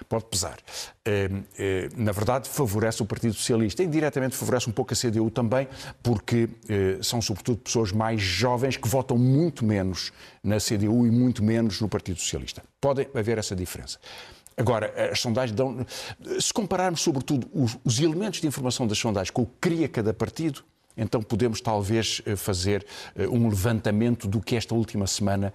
pode 0.04 0.24
pesar. 0.24 0.58
Ehm, 1.04 1.42
eh, 1.58 1.88
na 1.96 2.12
verdade, 2.12 2.48
favorece 2.48 3.02
o 3.02 3.06
Partido 3.06 3.34
Socialista. 3.34 3.82
Indiretamente 3.82 4.36
favorece 4.36 4.68
um 4.68 4.72
pouco 4.72 4.92
a 4.92 4.96
CDU 4.96 5.30
também, 5.30 5.68
porque 6.02 6.48
eh, 6.68 6.98
são 7.02 7.20
sobretudo 7.20 7.58
pessoas 7.58 7.92
mais 7.92 8.20
jovens 8.20 8.76
que 8.76 8.88
votam 8.88 9.18
muito 9.18 9.64
menos 9.64 10.12
na 10.42 10.58
CDU 10.58 11.06
e 11.06 11.10
muito 11.10 11.42
menos 11.42 11.80
no 11.80 11.88
Partido 11.88 12.20
Socialista. 12.20 12.62
Pode 12.80 13.08
haver 13.14 13.38
essa 13.38 13.54
diferença. 13.54 13.98
Agora, 14.56 14.92
as 15.10 15.20
sondagens 15.20 15.56
dão. 15.56 15.86
Se 16.38 16.52
compararmos, 16.52 17.00
sobretudo, 17.00 17.48
os, 17.52 17.78
os 17.84 17.98
elementos 17.98 18.40
de 18.40 18.46
informação 18.46 18.86
das 18.86 18.98
sondagens 18.98 19.30
com 19.30 19.42
o 19.42 19.46
que 19.46 19.52
cria 19.60 19.88
cada 19.88 20.12
partido, 20.12 20.62
então 20.96 21.22
podemos 21.22 21.60
talvez 21.60 22.20
eh, 22.26 22.36
fazer 22.36 22.84
um 23.30 23.48
levantamento 23.48 24.28
do 24.28 24.40
que 24.40 24.56
esta 24.56 24.74
última 24.74 25.06
semana 25.06 25.54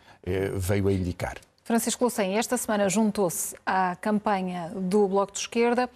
veio 0.57 0.87
a 0.87 0.93
indicar. 0.93 1.35
Francisco 1.65 2.03
Lucem, 2.03 2.37
esta 2.37 2.57
semana 2.57 2.87
juntou-se 2.87 3.55
à 3.65 3.95
campanha 3.95 4.71
do 4.75 5.07
Bloco 5.07 5.33
de 5.33 5.39
Esquerda. 5.39 5.89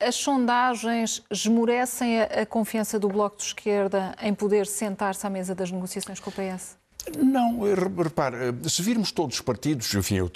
As 0.00 0.14
sondagens 0.14 1.22
esmorecem 1.30 2.22
a, 2.22 2.46
confiança 2.46 2.98
do 2.98 3.08
Bloco 3.08 3.36
de 3.36 3.42
Esquerda 3.42 4.16
em 4.22 4.32
poder 4.32 4.66
sentar-se 4.66 5.26
à 5.26 5.28
mesa 5.28 5.54
das 5.54 5.70
negociações 5.70 6.18
com 6.18 6.30
o 6.30 6.32
PS? 6.32 6.78
Não, 7.16 7.60
repare, 8.00 8.36
se 8.68 8.80
virmos 8.80 9.10
todos 9.10 9.36
os 9.36 9.40
partidos, 9.42 9.92
enfim, 9.92 10.16
eu 10.16 10.30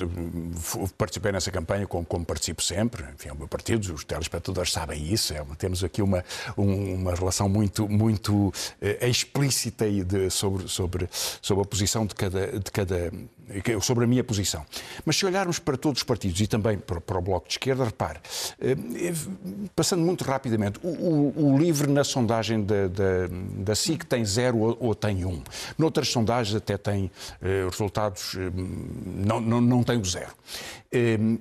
participei 0.99 1.31
nessa 1.31 1.51
campanha 1.51 1.87
como, 1.87 2.05
como 2.05 2.25
participo 2.25 2.61
sempre, 2.61 3.05
enfim, 3.15 3.29
é 3.29 3.33
o 3.33 3.37
meu 3.37 3.47
partido, 3.47 3.95
os 3.95 4.03
telespectadores 4.03 4.73
sabem 4.73 5.01
isso, 5.13 5.33
é, 5.33 5.45
temos 5.57 5.85
aqui 5.85 6.03
uma, 6.03 6.25
uma 6.57 7.15
relação 7.15 7.49
muito, 7.49 7.89
muito 7.89 8.53
é, 8.81 9.09
explícita 9.09 9.89
de, 9.89 10.29
sobre, 10.29 10.69
sobre, 10.69 11.09
sobre 11.41 11.63
a 11.63 11.67
posição 11.67 12.05
de 12.05 12.17
cada, 12.17 12.59
de 12.59 12.71
cada 12.73 13.13
sobre 13.81 14.05
a 14.05 14.07
minha 14.07 14.25
posição. 14.25 14.65
Mas 15.05 15.17
se 15.17 15.27
olharmos 15.27 15.59
para 15.59 15.77
todos 15.77 16.01
os 16.01 16.05
partidos 16.05 16.41
e 16.41 16.47
também 16.47 16.79
para, 16.79 17.19
o 17.19 17.23
Bloco 17.23 17.47
de 17.47 17.55
Esquerda, 17.55 17.85
repare, 17.85 18.19
passando 19.75 20.03
muito 20.03 20.25
rapidamente, 20.25 20.79
o, 20.83 20.89
o, 20.89 21.53
o 21.53 21.59
LIVRE 21.59 21.91
na 21.91 22.05
sondagem 22.05 22.65
da, 22.65 22.89
da, 22.89 23.29
da 23.59 23.75
SIC 23.75 24.05
tem 24.05 24.25
zero 24.25 24.59
ou, 24.59 24.77
ou 24.81 24.95
tem 24.95 25.25
um. 25.25 25.43
Noutras 25.79 26.09
sondagens 26.09 26.55
até 26.57 26.77
tem 26.77 27.11
resultados, 27.71 28.37
não, 29.05 29.41
não, 29.41 29.61
não 29.61 29.83
tem 29.83 29.99
o 29.99 30.05
zero. 30.05 30.33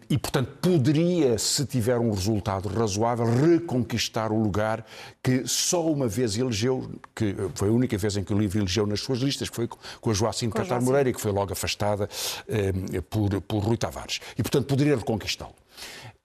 E, 0.10 0.18
portanto, 0.18 0.58
poderia, 0.62 1.38
se 1.38 1.66
tiver 1.66 1.98
um 1.98 2.12
resultado 2.12 2.68
razoável, 2.68 3.26
reconquistar 3.26 4.32
o 4.32 4.42
lugar 4.42 4.86
que 5.24 5.48
só 5.48 5.86
uma 5.90 6.08
vez 6.08 6.38
elegeu, 6.38 6.90
que 7.16 7.36
foi 7.54 7.70
a 7.70 7.72
única 7.72 7.98
vez 7.98 8.18
em 8.18 8.24
que 8.24 8.34
o 8.34 8.38
LIVRE 8.38 8.60
elegeu 8.60 8.86
nas 8.86 9.00
suas 9.00 9.20
listas, 9.20 9.50
que 9.50 9.56
foi 9.56 9.68
com 9.68 10.10
a 10.10 10.14
Joacim 10.14 10.50
Catar 10.50 10.82
Moreira, 10.82 11.12
que 11.14 11.22
foi 11.22 11.32
logo 11.32 11.54
afastada 11.54 11.95
eh, 12.04 13.02
por, 13.10 13.42
por 13.42 13.64
Rui 13.64 13.78
Tavares. 13.78 14.20
E, 14.38 14.44
portanto, 14.44 14.68
poderia 14.68 14.96
reconquistá-lo. 14.96 15.56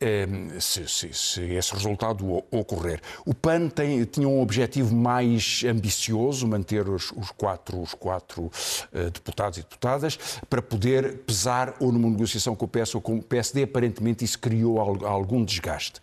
Eh, 0.03 0.27
se, 0.59 0.89
se, 0.89 1.13
se, 1.13 1.43
esse 1.43 1.75
resultado 1.75 2.43
ocorrer. 2.51 3.03
O 3.27 3.35
PAN 3.35 3.69
tem, 3.69 4.03
tinha 4.05 4.27
um 4.27 4.41
objetivo 4.41 4.95
mais 4.95 5.63
ambicioso, 5.69 6.49
manter 6.49 6.89
os, 6.89 7.13
os 7.13 7.31
quatro, 7.31 7.83
os 7.83 7.93
quatro 7.93 8.45
uh, 8.45 9.11
deputados 9.11 9.59
e 9.59 9.61
deputadas, 9.61 10.19
para 10.49 10.63
poder 10.63 11.19
pesar 11.19 11.75
ou 11.79 11.93
numa 11.93 12.09
negociação 12.09 12.57
com 12.57 12.65
o 12.65 12.69
PS 12.69 12.95
ou 12.95 13.03
com 13.03 13.17
o 13.17 13.23
PSD. 13.23 13.65
Aparentemente, 13.65 14.25
isso 14.25 14.39
criou 14.39 14.81
algum 15.05 15.45
desgaste. 15.45 16.01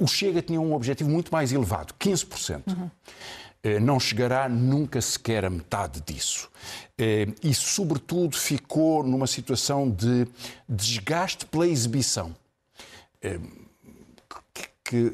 O 0.00 0.08
Chega 0.08 0.42
tinha 0.42 0.60
um 0.60 0.74
objetivo 0.74 1.08
muito 1.08 1.30
mais 1.30 1.52
elevado, 1.52 1.94
15%. 2.00 2.62
Uhum. 2.66 2.90
Eh, 3.64 3.80
não 3.80 3.98
chegará 3.98 4.46
nunca 4.46 5.00
sequer 5.00 5.46
a 5.46 5.50
metade 5.50 6.02
disso. 6.02 6.50
Eh, 6.98 7.28
e, 7.42 7.54
sobretudo, 7.54 8.36
ficou 8.36 9.02
numa 9.02 9.26
situação 9.26 9.90
de 9.90 10.28
desgaste 10.68 11.46
pela 11.46 11.66
exibição. 11.66 12.36
Eh, 13.22 13.40
que 14.86 15.10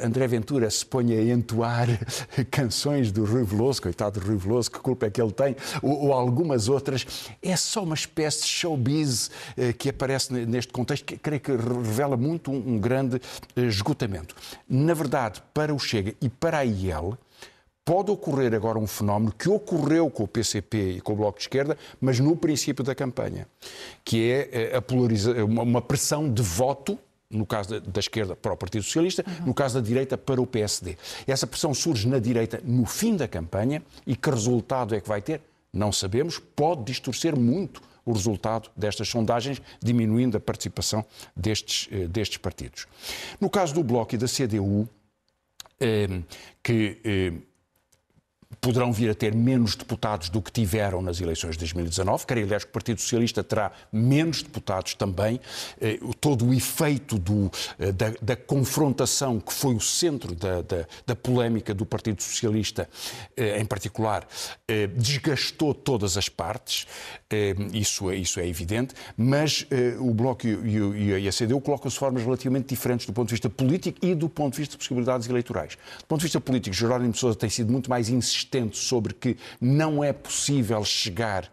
André 0.00 0.28
Ventura 0.28 0.70
se 0.70 0.86
ponha 0.86 1.18
a 1.18 1.24
entoar 1.24 1.88
canções 2.52 3.10
do 3.10 3.24
Rui 3.24 3.42
Veloso, 3.42 3.82
coitado 3.82 4.20
do 4.20 4.24
Rui 4.24 4.36
Veloso, 4.36 4.70
que 4.70 4.78
culpa 4.78 5.06
é 5.06 5.10
que 5.10 5.20
ele 5.20 5.32
tem, 5.32 5.56
ou, 5.82 6.12
algumas 6.12 6.68
outras, 6.68 7.04
é 7.42 7.56
só 7.56 7.82
uma 7.82 7.96
espécie 7.96 8.42
de 8.42 8.46
showbiz 8.46 9.28
que 9.76 9.88
aparece 9.88 10.32
neste 10.32 10.72
contexto, 10.72 11.04
que 11.04 11.18
creio 11.18 11.40
que 11.40 11.50
revela 11.50 12.16
muito 12.16 12.52
um 12.52 12.78
grande 12.78 13.20
esgotamento. 13.56 14.36
Na 14.68 14.94
verdade, 14.94 15.42
para 15.52 15.74
o 15.74 15.80
Chega 15.80 16.14
e 16.22 16.28
para 16.28 16.58
a 16.58 16.62
IEL, 16.62 17.18
pode 17.88 18.10
ocorrer 18.10 18.52
agora 18.52 18.78
um 18.78 18.86
fenómeno 18.86 19.32
que 19.32 19.48
ocorreu 19.48 20.10
com 20.10 20.24
o 20.24 20.28
PCP 20.28 20.96
e 20.96 21.00
com 21.00 21.14
o 21.14 21.16
Bloco 21.16 21.38
de 21.38 21.44
Esquerda, 21.44 21.74
mas 21.98 22.20
no 22.20 22.36
princípio 22.36 22.84
da 22.84 22.94
campanha, 22.94 23.48
que 24.04 24.30
é 24.30 24.50
eh, 24.52 24.76
a 24.76 24.82
polariza 24.82 25.42
uma 25.42 25.80
pressão 25.80 26.30
de 26.30 26.42
voto 26.42 26.98
no 27.30 27.46
caso 27.46 27.80
da, 27.80 27.98
esquerda 27.98 28.36
para 28.36 28.52
o 28.52 28.56
Partido 28.58 28.82
Socialista, 28.82 29.24
uhum. 29.26 29.46
no 29.46 29.54
caso 29.54 29.80
da 29.80 29.86
direita 29.86 30.18
para 30.18 30.38
o 30.38 30.46
PSD. 30.46 30.98
Essa 31.26 31.46
pressão 31.46 31.72
surge 31.72 32.06
na 32.06 32.18
direita 32.18 32.60
no 32.62 32.84
fim 32.84 33.16
da 33.16 33.26
campanha 33.26 33.82
e 34.06 34.14
que 34.14 34.28
resultado 34.28 34.94
é 34.94 35.00
que 35.00 35.08
vai 35.08 35.22
ter? 35.22 35.40
Não 35.72 35.90
sabemos, 35.90 36.38
pode 36.38 36.84
distorcer 36.84 37.38
muito 37.38 37.80
o 38.04 38.12
resultado 38.12 38.70
destas 38.76 39.08
sondagens, 39.08 39.62
diminuindo 39.82 40.36
a 40.36 40.40
participação 40.40 41.02
destes, 41.34 41.88
eh, 41.90 42.06
destes 42.06 42.36
partidos. 42.36 42.86
No 43.40 43.48
caso 43.48 43.72
do 43.72 43.82
Bloco 43.82 44.14
e 44.14 44.18
da 44.18 44.26
CDU, 44.26 44.86
eh, 45.80 46.20
que 46.62 47.48
poderão 48.60 48.92
vir 48.92 49.10
a 49.10 49.14
ter 49.14 49.34
menos 49.34 49.76
deputados 49.76 50.30
do 50.30 50.40
que 50.40 50.50
tiveram 50.50 51.02
nas 51.02 51.20
eleições 51.20 51.52
de 51.52 51.58
2019. 51.58 52.26
Creio, 52.26 52.46
aliás, 52.46 52.64
que 52.64 52.70
o 52.70 52.72
Partido 52.72 53.00
Socialista 53.00 53.44
terá 53.44 53.72
menos 53.92 54.42
deputados 54.42 54.94
também. 54.94 55.38
Eh, 55.80 55.98
todo 56.20 56.46
o 56.46 56.54
efeito 56.54 57.18
do, 57.18 57.50
eh, 57.78 57.92
da, 57.92 58.12
da, 58.22 58.36
confrontação 58.36 59.38
que 59.38 59.52
foi 59.52 59.74
o 59.74 59.80
centro 59.80 60.34
da, 60.34 60.62
da, 60.62 60.86
da 61.06 61.14
polémica 61.14 61.74
do 61.74 61.84
Partido 61.84 62.22
Socialista, 62.22 62.88
eh, 63.36 63.60
em 63.60 63.66
particular, 63.66 64.26
desgastou 64.96 65.74
todas 65.74 66.16
as 66.16 66.28
partes. 66.28 66.86
Isso 67.72 68.10
é, 68.10 68.16
isso 68.16 68.40
é 68.40 68.46
evidente. 68.46 68.94
Mas 69.16 69.66
o 69.98 70.12
Bloco 70.12 70.46
e, 70.46 71.20
e 71.22 71.28
a 71.28 71.32
CDU 71.32 71.60
colocam-se 71.60 71.96
formas 71.96 72.22
relativamente 72.22 72.68
diferentes 72.68 73.06
do 73.06 73.12
ponto 73.12 73.28
de 73.28 73.34
vista 73.34 73.48
político 73.50 73.98
e 74.02 74.14
do 74.14 74.28
ponto 74.28 74.54
de 74.54 74.58
vista 74.58 74.72
de 74.72 74.78
possibilidades 74.78 75.28
eleitorais. 75.28 75.76
Do 75.98 76.06
ponto 76.06 76.20
de 76.20 76.26
vista 76.26 76.40
político, 76.40 76.74
Jerónimo 76.74 77.12
de 77.12 77.18
Sousa 77.18 77.36
tem 77.36 77.50
sido 77.50 77.72
muito 77.72 77.88
mais 77.90 78.08
insistente 78.08 78.37
insistente 78.38 78.76
sobre 78.76 79.14
que 79.14 79.36
não 79.60 80.02
é 80.02 80.12
possível 80.12 80.84
chegar 80.84 81.50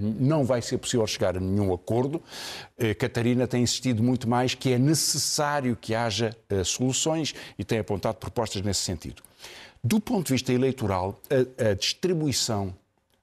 não 0.00 0.46
vai 0.46 0.62
ser 0.62 0.78
possível 0.78 1.06
chegar 1.06 1.36
a 1.36 1.40
nenhum 1.40 1.70
acordo. 1.70 2.22
Eh, 2.78 2.94
Catarina 2.94 3.46
tem 3.46 3.62
insistido 3.62 4.02
muito 4.02 4.26
mais 4.26 4.54
que 4.54 4.72
é 4.72 4.78
necessário 4.78 5.76
que 5.78 5.94
haja 5.94 6.34
eh, 6.48 6.64
soluções 6.64 7.34
e 7.58 7.64
tem 7.64 7.80
apontado 7.80 8.16
propostas 8.16 8.62
nesse 8.62 8.80
sentido. 8.80 9.22
Do 9.82 10.00
ponto 10.00 10.28
de 10.28 10.32
vista 10.32 10.54
eleitoral, 10.54 11.20
a, 11.28 11.70
a 11.72 11.74
distribuição 11.74 12.74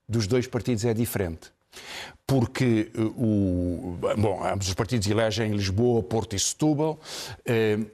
dos 0.08 0.28
dois 0.28 0.46
partidos 0.46 0.86
é 0.86 0.94
diferente. 0.94 1.52
Porque 2.28 2.92
eh, 2.94 3.02
o, 3.18 3.98
bom, 4.20 4.46
ambos 4.46 4.68
os 4.68 4.76
partidos 4.76 5.08
elegem 5.08 5.50
em 5.52 5.56
Lisboa, 5.56 6.04
Porto 6.04 6.36
e 6.36 6.40
Setúbal, 6.40 7.00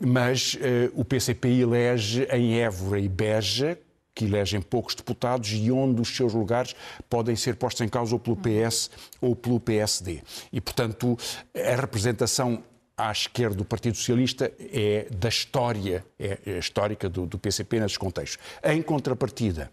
mas 0.02 0.58
o 0.94 1.06
PCP 1.06 1.48
elege 1.48 2.28
em 2.34 2.60
Évora 2.60 3.00
e 3.00 3.08
Beja, 3.08 3.80
que 4.18 4.26
elegem 4.26 4.60
poucos 4.60 4.96
deputados 4.96 5.52
e 5.54 5.72
onde 5.72 6.02
os 6.02 6.10
seus 6.10 6.34
lugares 6.34 6.76
podem 7.08 7.36
ser 7.36 7.56
postos 7.56 7.82
em 7.82 7.88
causa 7.88 8.16
ou 8.16 8.20
pelo 8.20 8.36
PS 8.36 8.90
ou 9.22 9.36
pelo 9.36 9.60
PSD. 9.60 10.24
E, 10.52 10.60
portanto, 10.60 11.16
a 11.56 11.76
representação 11.76 12.64
à 12.98 13.12
esquerda 13.12 13.56
do 13.56 13.64
Partido 13.64 13.96
Socialista 13.96 14.52
é 14.60 15.08
da 15.16 15.30
história, 15.30 16.04
é, 16.20 16.40
é 16.48 16.58
histórica 16.58 17.08
do, 17.08 17.28
do 17.28 17.38
PCP 17.38 17.80
nesses 17.80 17.98
contextos. 17.98 18.40
Em 18.64 18.82
contrapartida, 18.82 19.72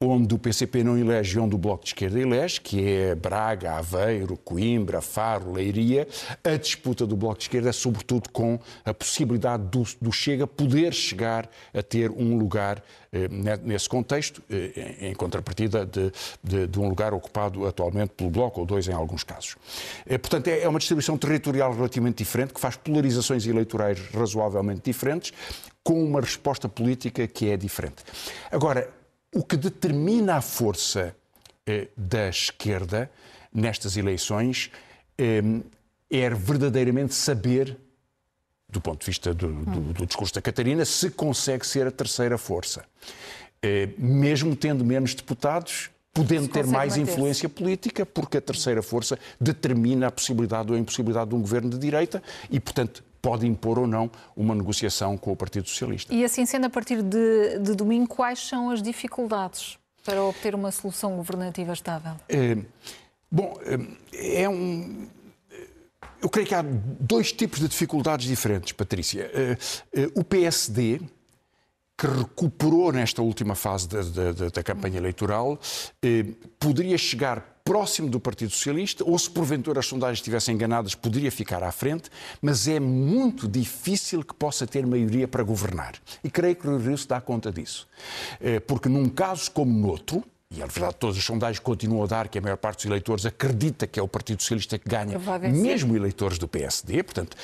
onde 0.00 0.32
o 0.32 0.38
PCP 0.38 0.84
não 0.84 0.96
elege, 0.96 1.40
onde 1.40 1.56
o 1.56 1.58
Bloco 1.58 1.82
de 1.82 1.90
Esquerda 1.90 2.20
elege, 2.20 2.60
que 2.60 2.88
é 2.88 3.16
Braga, 3.16 3.72
Aveiro, 3.72 4.36
Coimbra, 4.36 5.00
Faro, 5.00 5.50
Leiria, 5.50 6.06
a 6.44 6.56
disputa 6.56 7.04
do 7.04 7.16
Bloco 7.16 7.38
de 7.38 7.44
Esquerda 7.44 7.70
é 7.70 7.72
sobretudo 7.72 8.30
com 8.30 8.60
a 8.84 8.94
possibilidade 8.94 9.64
do, 9.64 9.82
do 10.00 10.12
Chega 10.12 10.46
poder 10.46 10.94
chegar 10.94 11.50
a 11.74 11.82
ter 11.82 12.12
um 12.12 12.38
lugar 12.38 12.80
eh, 13.10 13.26
nesse 13.64 13.88
contexto, 13.88 14.40
eh, 14.48 15.08
em 15.08 15.14
contrapartida 15.16 15.84
de, 15.84 16.12
de, 16.44 16.68
de, 16.68 16.78
um 16.78 16.88
lugar 16.88 17.12
ocupado 17.12 17.66
atualmente 17.66 18.10
pelo 18.10 18.30
Bloco, 18.30 18.60
ou 18.60 18.66
dois 18.66 18.86
em 18.86 18.92
alguns 18.92 19.24
casos. 19.24 19.56
Eh, 20.06 20.16
portanto, 20.16 20.46
é, 20.46 20.60
é 20.60 20.68
uma 20.68 20.78
distribuição 20.78 21.18
territorial 21.18 21.74
relativamente 21.74 22.18
diferente, 22.18 22.54
que 22.54 22.60
faz 22.60 22.76
polarizações 22.76 23.44
eleitorais 23.48 23.98
razoavelmente 24.14 24.82
diferentes, 24.84 25.32
com 25.82 26.04
uma 26.04 26.20
resposta 26.20 26.68
política 26.68 27.26
que 27.26 27.50
é 27.50 27.56
diferente. 27.56 28.04
Agora, 28.52 28.97
o 29.34 29.42
que 29.42 29.56
determina 29.56 30.36
a 30.36 30.40
força 30.40 31.14
eh, 31.66 31.88
da 31.96 32.28
esquerda 32.28 33.10
nestas 33.52 33.96
eleições 33.96 34.70
eh, 35.18 35.42
é 36.10 36.30
verdadeiramente 36.30 37.14
saber, 37.14 37.76
do 38.68 38.80
ponto 38.80 39.00
de 39.00 39.06
vista 39.06 39.34
do, 39.34 39.52
do, 39.52 39.92
do, 39.92 40.06
discurso 40.06 40.34
da 40.34 40.42
Catarina, 40.42 40.84
se 40.84 41.10
consegue 41.10 41.66
ser 41.66 41.86
a 41.86 41.90
terceira 41.90 42.38
força. 42.38 42.84
Eh, 43.62 43.90
mesmo 43.98 44.56
tendo 44.56 44.84
menos 44.84 45.14
deputados, 45.14 45.90
podendo 46.12 46.48
ter 46.48 46.66
mais 46.66 46.96
influência 46.96 47.48
política, 47.48 48.04
porque 48.06 48.38
a 48.38 48.40
terceira 48.40 48.82
força 48.82 49.18
determina 49.40 50.08
a 50.08 50.10
possibilidade 50.10 50.70
ou 50.70 50.76
a 50.76 50.80
impossibilidade 50.80 51.30
de 51.30 51.36
um 51.36 51.40
governo 51.40 51.70
de 51.70 51.78
direita 51.78 52.22
e, 52.50 52.58
portanto, 52.58 53.04
pode 53.20 53.46
impor 53.46 53.78
ou 53.78 53.86
não 53.86 54.10
uma 54.36 54.54
negociação 54.54 55.16
com 55.16 55.32
o 55.32 55.36
Partido 55.36 55.68
Socialista. 55.68 56.14
E 56.14 56.24
assim 56.24 56.46
sendo, 56.46 56.66
a 56.66 56.70
partir 56.70 57.02
de, 57.02 57.58
de 57.58 57.74
domingo, 57.74 58.08
quais 58.08 58.38
são 58.38 58.70
as 58.70 58.82
dificuldades 58.82 59.78
para 60.04 60.22
obter 60.22 60.54
uma 60.54 60.70
solução 60.70 61.16
governativa 61.16 61.72
estável? 61.72 62.12
É, 62.28 62.56
bom, 63.30 63.58
é, 64.12 64.42
é 64.42 64.48
um. 64.48 65.06
Eu 66.20 66.28
creio 66.28 66.48
que 66.48 66.54
há 66.54 66.62
dois 66.62 67.32
tipos 67.32 67.60
de 67.60 67.68
dificuldades 67.68 68.26
diferentes, 68.26 68.72
Patrícia. 68.72 69.30
O 70.16 70.24
PSD, 70.24 71.00
que 71.96 72.06
recuperou 72.06 72.90
nesta 72.90 73.22
última 73.22 73.54
fase 73.54 73.88
da, 73.88 74.02
da, 74.02 74.48
da 74.48 74.62
campanha 74.64 74.96
eleitoral, 74.96 75.60
poderia 76.58 76.98
chegar 76.98 77.57
próximo 77.68 78.08
do 78.08 78.18
Partido 78.18 78.50
Socialista, 78.50 79.04
ou 79.04 79.18
se 79.18 79.28
porventura 79.28 79.80
as 79.80 79.86
sondagens 79.86 80.20
estivessem 80.20 80.54
enganadas, 80.54 80.94
poderia 80.94 81.30
ficar 81.30 81.62
à 81.62 81.70
frente, 81.70 82.08
mas 82.40 82.66
é 82.66 82.80
muito 82.80 83.46
difícil 83.46 84.24
que 84.24 84.32
possa 84.32 84.66
ter 84.66 84.86
maioria 84.86 85.28
para 85.28 85.42
governar. 85.42 85.96
E 86.24 86.30
creio 86.30 86.56
que 86.56 86.66
o 86.66 86.78
Rio 86.78 86.96
se 86.96 87.06
dá 87.06 87.20
conta 87.20 87.52
disso. 87.52 87.86
Eh, 88.40 88.58
porque 88.58 88.88
num 88.88 89.06
caso 89.06 89.50
como 89.50 89.70
no 89.70 89.88
outro, 89.88 90.24
e 90.50 90.62
é 90.62 90.66
verdade, 90.66 90.96
todas 90.98 91.18
as 91.18 91.24
sondagens 91.24 91.58
continuam 91.58 92.04
a 92.04 92.06
dar 92.06 92.28
que 92.28 92.38
a 92.38 92.40
maior 92.40 92.56
parte 92.56 92.78
dos 92.78 92.86
eleitores 92.86 93.26
acredita 93.26 93.86
que 93.86 94.00
é 94.00 94.02
o 94.02 94.08
Partido 94.08 94.40
Socialista 94.40 94.78
que 94.78 94.88
ganha, 94.88 95.18
mesmo 95.52 95.94
eleitores 95.94 96.38
do 96.38 96.48
PSD. 96.48 97.02
Portanto, 97.02 97.36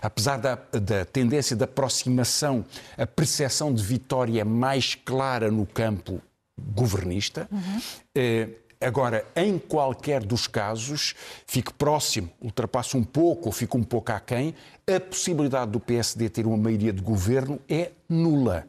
apesar 0.00 0.36
da, 0.36 0.54
da, 0.54 1.04
tendência 1.04 1.56
de 1.56 1.64
aproximação, 1.64 2.64
a 2.96 3.04
percepção 3.04 3.74
de 3.74 3.82
vitória 3.82 4.42
é 4.42 4.44
mais 4.44 4.94
clara 4.94 5.50
no 5.50 5.66
campo 5.66 6.22
governista. 6.56 7.48
Uhum. 7.50 7.80
Eh, 8.14 8.48
Agora, 8.80 9.26
em 9.34 9.58
qualquer 9.58 10.22
dos 10.22 10.46
casos, 10.46 11.14
fique 11.46 11.72
próximo, 11.72 12.30
ultrapasse 12.40 12.96
um 12.96 13.02
pouco 13.02 13.46
ou 13.46 13.52
fique 13.52 13.76
um 13.76 13.82
pouco 13.82 14.12
aquém, 14.12 14.54
a 14.86 15.00
possibilidade 15.00 15.72
do 15.72 15.80
PSD 15.80 16.28
ter 16.28 16.46
uma 16.46 16.56
maioria 16.56 16.92
de 16.92 17.02
governo 17.02 17.58
é 17.68 17.90
nula. 18.08 18.66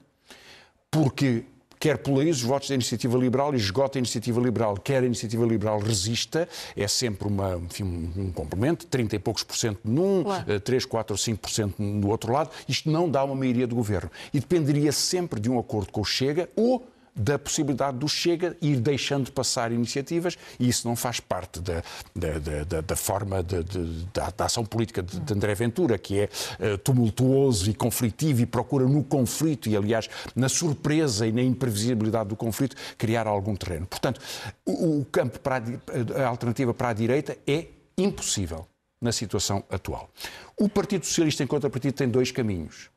Porque 0.90 1.44
quer 1.80 2.00
polarize 2.00 2.40
os 2.40 2.44
votos 2.44 2.68
da 2.68 2.76
iniciativa 2.76 3.18
liberal 3.18 3.54
e 3.54 3.58
esgota 3.58 3.98
a 3.98 4.00
iniciativa 4.00 4.42
liberal, 4.42 4.76
quer 4.76 5.04
a 5.04 5.06
iniciativa 5.06 5.46
liberal 5.46 5.80
resista, 5.80 6.50
é 6.76 6.88
sempre 6.88 7.28
uma, 7.28 7.56
enfim, 7.56 8.12
um 8.18 8.32
complemento, 8.32 8.88
30 8.88 9.16
e 9.16 9.20
poucos 9.20 9.44
por 9.44 9.56
cento 9.56 9.80
num, 9.86 10.24
claro. 10.24 10.60
3, 10.60 10.86
4 10.86 11.14
ou 11.14 11.18
5 11.18 11.40
por 11.40 11.50
cento 11.52 11.82
no 11.82 12.10
outro 12.10 12.34
lado. 12.34 12.50
Isto 12.68 12.90
não 12.90 13.10
dá 13.10 13.24
uma 13.24 13.36
maioria 13.36 13.66
de 13.66 13.74
governo. 13.74 14.12
E 14.34 14.40
dependeria 14.40 14.92
sempre 14.92 15.40
de 15.40 15.50
um 15.50 15.58
acordo 15.58 15.92
com 15.92 16.02
o 16.02 16.06
Chega 16.06 16.50
ou 16.56 16.86
da 17.20 17.38
possibilidade 17.38 17.98
do 17.98 18.08
Chega 18.08 18.56
ir 18.62 18.78
deixando 18.78 19.30
passar 19.32 19.74
iniciativas 19.74 20.38
e 20.58 20.70
isso 20.70 20.88
não 20.88 20.96
faz 20.96 21.20
parte 21.20 21.60
da, 21.60 21.84
da, 22.16 22.64
da, 22.64 22.82
da 22.82 22.96
forma 22.96 23.44
de, 23.44 23.62
de, 23.64 24.06
da, 24.14 24.30
da, 24.30 24.46
ação 24.46 24.66
política 24.66 25.04
de, 25.04 25.20
de, 25.20 25.34
André 25.34 25.54
Ventura, 25.54 25.98
que 25.98 26.22
é 26.22 26.30
uh, 26.60 26.78
tumultuoso 26.78 27.70
e 27.70 27.74
conflitivo 27.74 28.42
e 28.42 28.46
procura 28.46 28.88
no 28.88 29.04
conflito 29.04 29.68
e, 29.68 29.76
aliás, 29.76 30.10
na 30.34 30.48
surpresa 30.48 31.28
e 31.28 31.32
na 31.32 31.42
imprevisibilidade 31.42 32.30
do 32.30 32.38
conflito, 32.38 32.76
criar 32.98 33.28
algum 33.28 33.56
terreno. 33.56 33.86
Portanto, 33.86 34.22
o, 34.66 35.00
o 35.00 35.06
campo 35.06 35.40
para 35.42 35.58
a, 35.58 36.24
a 36.24 36.28
alternativa 36.28 36.74
para 36.74 36.90
a 36.90 36.94
direita 36.94 37.38
é 37.46 37.68
impossível 37.98 38.66
na 39.02 39.12
situação 39.12 39.64
atual. 39.70 40.10
O 40.58 40.68
Partido 40.68 41.06
Socialista, 41.06 41.44
em 41.44 41.48
contrapartida, 41.48 41.94
tem 41.94 42.10
dois 42.10 42.32
caminhos. 42.32 42.90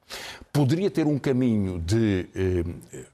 Poderia 0.52 0.90
ter 0.90 1.06
um 1.06 1.18
caminho 1.18 1.78
de 1.78 2.26
eh, 2.34 3.04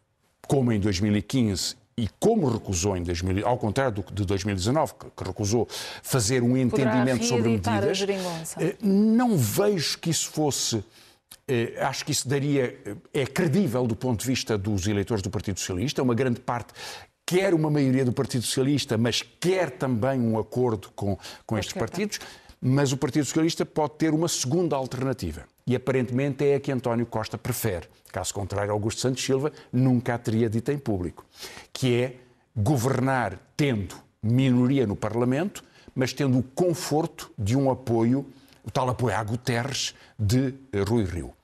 como 0.48 0.72
em 0.72 0.80
2015 0.80 1.76
e 1.96 2.08
como 2.18 2.48
recusou 2.48 2.96
em 2.96 3.02
2000, 3.02 3.46
ao 3.46 3.58
contrário 3.58 4.04
de 4.12 4.24
2019, 4.24 4.94
que 5.16 5.24
recusou 5.24 5.68
fazer 6.02 6.42
um 6.42 6.56
entendimento 6.56 7.24
sobre 7.24 7.50
medidas, 7.50 8.06
eh, 8.56 8.76
não 8.80 9.36
vejo 9.36 9.98
que 9.98 10.10
isso 10.10 10.30
fosse 10.30 10.82
eh, 11.46 11.74
acho 11.80 12.04
que 12.04 12.12
isso 12.12 12.28
daria, 12.28 12.78
eh, 12.84 13.22
é 13.22 13.26
credível 13.26 13.86
do 13.86 13.96
ponto 13.96 14.20
de 14.20 14.26
vista 14.26 14.56
dos 14.56 14.86
eleitores 14.86 15.22
do 15.22 15.30
Partido 15.30 15.58
Socialista, 15.58 16.02
uma 16.02 16.14
grande 16.14 16.40
parte 16.40 16.72
quer 17.26 17.52
uma 17.52 17.70
maioria 17.70 18.04
do 18.06 18.12
Partido 18.12 18.42
Socialista, 18.42 18.96
mas 18.96 19.22
quer 19.22 19.70
também 19.72 20.18
um 20.18 20.38
acordo 20.38 20.90
com, 20.96 21.18
com 21.44 21.58
estes 21.58 21.74
partidos, 21.74 22.20
mas 22.58 22.90
o 22.90 22.96
Partido 22.96 23.26
Socialista 23.26 23.66
pode 23.66 23.94
ter 23.94 24.14
uma 24.14 24.28
segunda 24.28 24.74
alternativa 24.76 25.44
e 25.68 25.76
aparentemente 25.76 26.44
é 26.44 26.54
a 26.54 26.60
que 26.60 26.72
António 26.72 27.04
Costa 27.04 27.36
prefere. 27.36 27.86
Caso 28.10 28.32
contrário, 28.32 28.72
Augusto 28.72 29.02
Santos 29.02 29.22
Silva 29.22 29.52
nunca 29.70 30.14
a 30.14 30.18
teria 30.18 30.48
dito 30.48 30.72
em 30.72 30.78
público, 30.78 31.26
que 31.72 32.00
é 32.00 32.16
governar 32.56 33.38
tendo 33.54 33.94
minoria 34.22 34.86
no 34.86 34.96
Parlamento, 34.96 35.62
mas 35.94 36.14
tendo 36.14 36.38
o 36.38 36.42
conforto 36.42 37.30
de 37.38 37.56
um 37.56 37.70
apoio, 37.70 38.26
o 38.64 38.70
tal 38.70 38.88
apoio 38.88 39.14
a 39.14 39.22
Guterres 39.22 39.94
de 40.18 40.54
Rui 40.88 41.04
Rio 41.04 41.34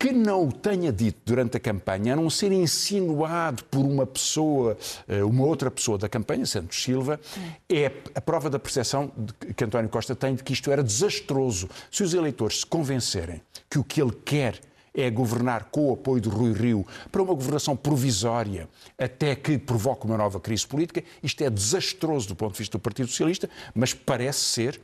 que 0.00 0.12
não 0.12 0.48
o 0.48 0.52
tenha 0.52 0.90
dito 0.90 1.20
durante 1.26 1.58
a 1.58 1.60
campanha, 1.60 2.14
a 2.14 2.16
não 2.16 2.30
ser 2.30 2.50
insinuado 2.52 3.62
por 3.64 3.80
uma 3.80 4.06
pessoa, 4.06 4.78
eh, 5.06 5.22
uma 5.22 5.44
outra 5.44 5.70
pessoa 5.70 5.98
da 5.98 6.08
campanha, 6.08 6.46
Santos 6.46 6.82
Silva, 6.82 7.20
é 7.68 7.92
a 8.14 8.20
prova 8.22 8.48
da 8.48 8.58
percepção 8.58 9.12
que 9.54 9.62
António 9.62 9.90
Costa 9.90 10.16
tem 10.16 10.34
de 10.34 10.42
que 10.42 10.54
isto 10.54 10.70
era 10.70 10.82
desastroso. 10.82 11.68
Se 11.90 12.02
os 12.02 12.14
eleitores 12.14 12.60
se 12.60 12.66
convencerem 12.66 13.42
que 13.68 13.78
o 13.78 13.84
que 13.84 14.00
ele 14.00 14.16
quer 14.24 14.58
é 14.94 15.10
governar 15.10 15.64
com 15.64 15.90
o 15.90 15.92
apoio 15.92 16.20
de 16.20 16.30
Rui 16.30 16.54
Rio 16.54 16.86
para 17.12 17.20
uma 17.20 17.34
governação 17.34 17.76
provisória 17.76 18.70
até 18.98 19.36
que 19.36 19.58
provoque 19.58 20.06
uma 20.06 20.16
nova 20.16 20.40
crise 20.40 20.66
política. 20.66 21.04
Isto 21.22 21.44
é 21.44 21.50
desastroso 21.50 22.26
do 22.26 22.34
ponto 22.34 22.52
de 22.52 22.58
vista 22.58 22.78
do 22.78 22.80
Partido 22.80 23.08
Socialista, 23.08 23.50
mas 23.74 23.92
parece 23.92 24.40
ser 24.40 24.80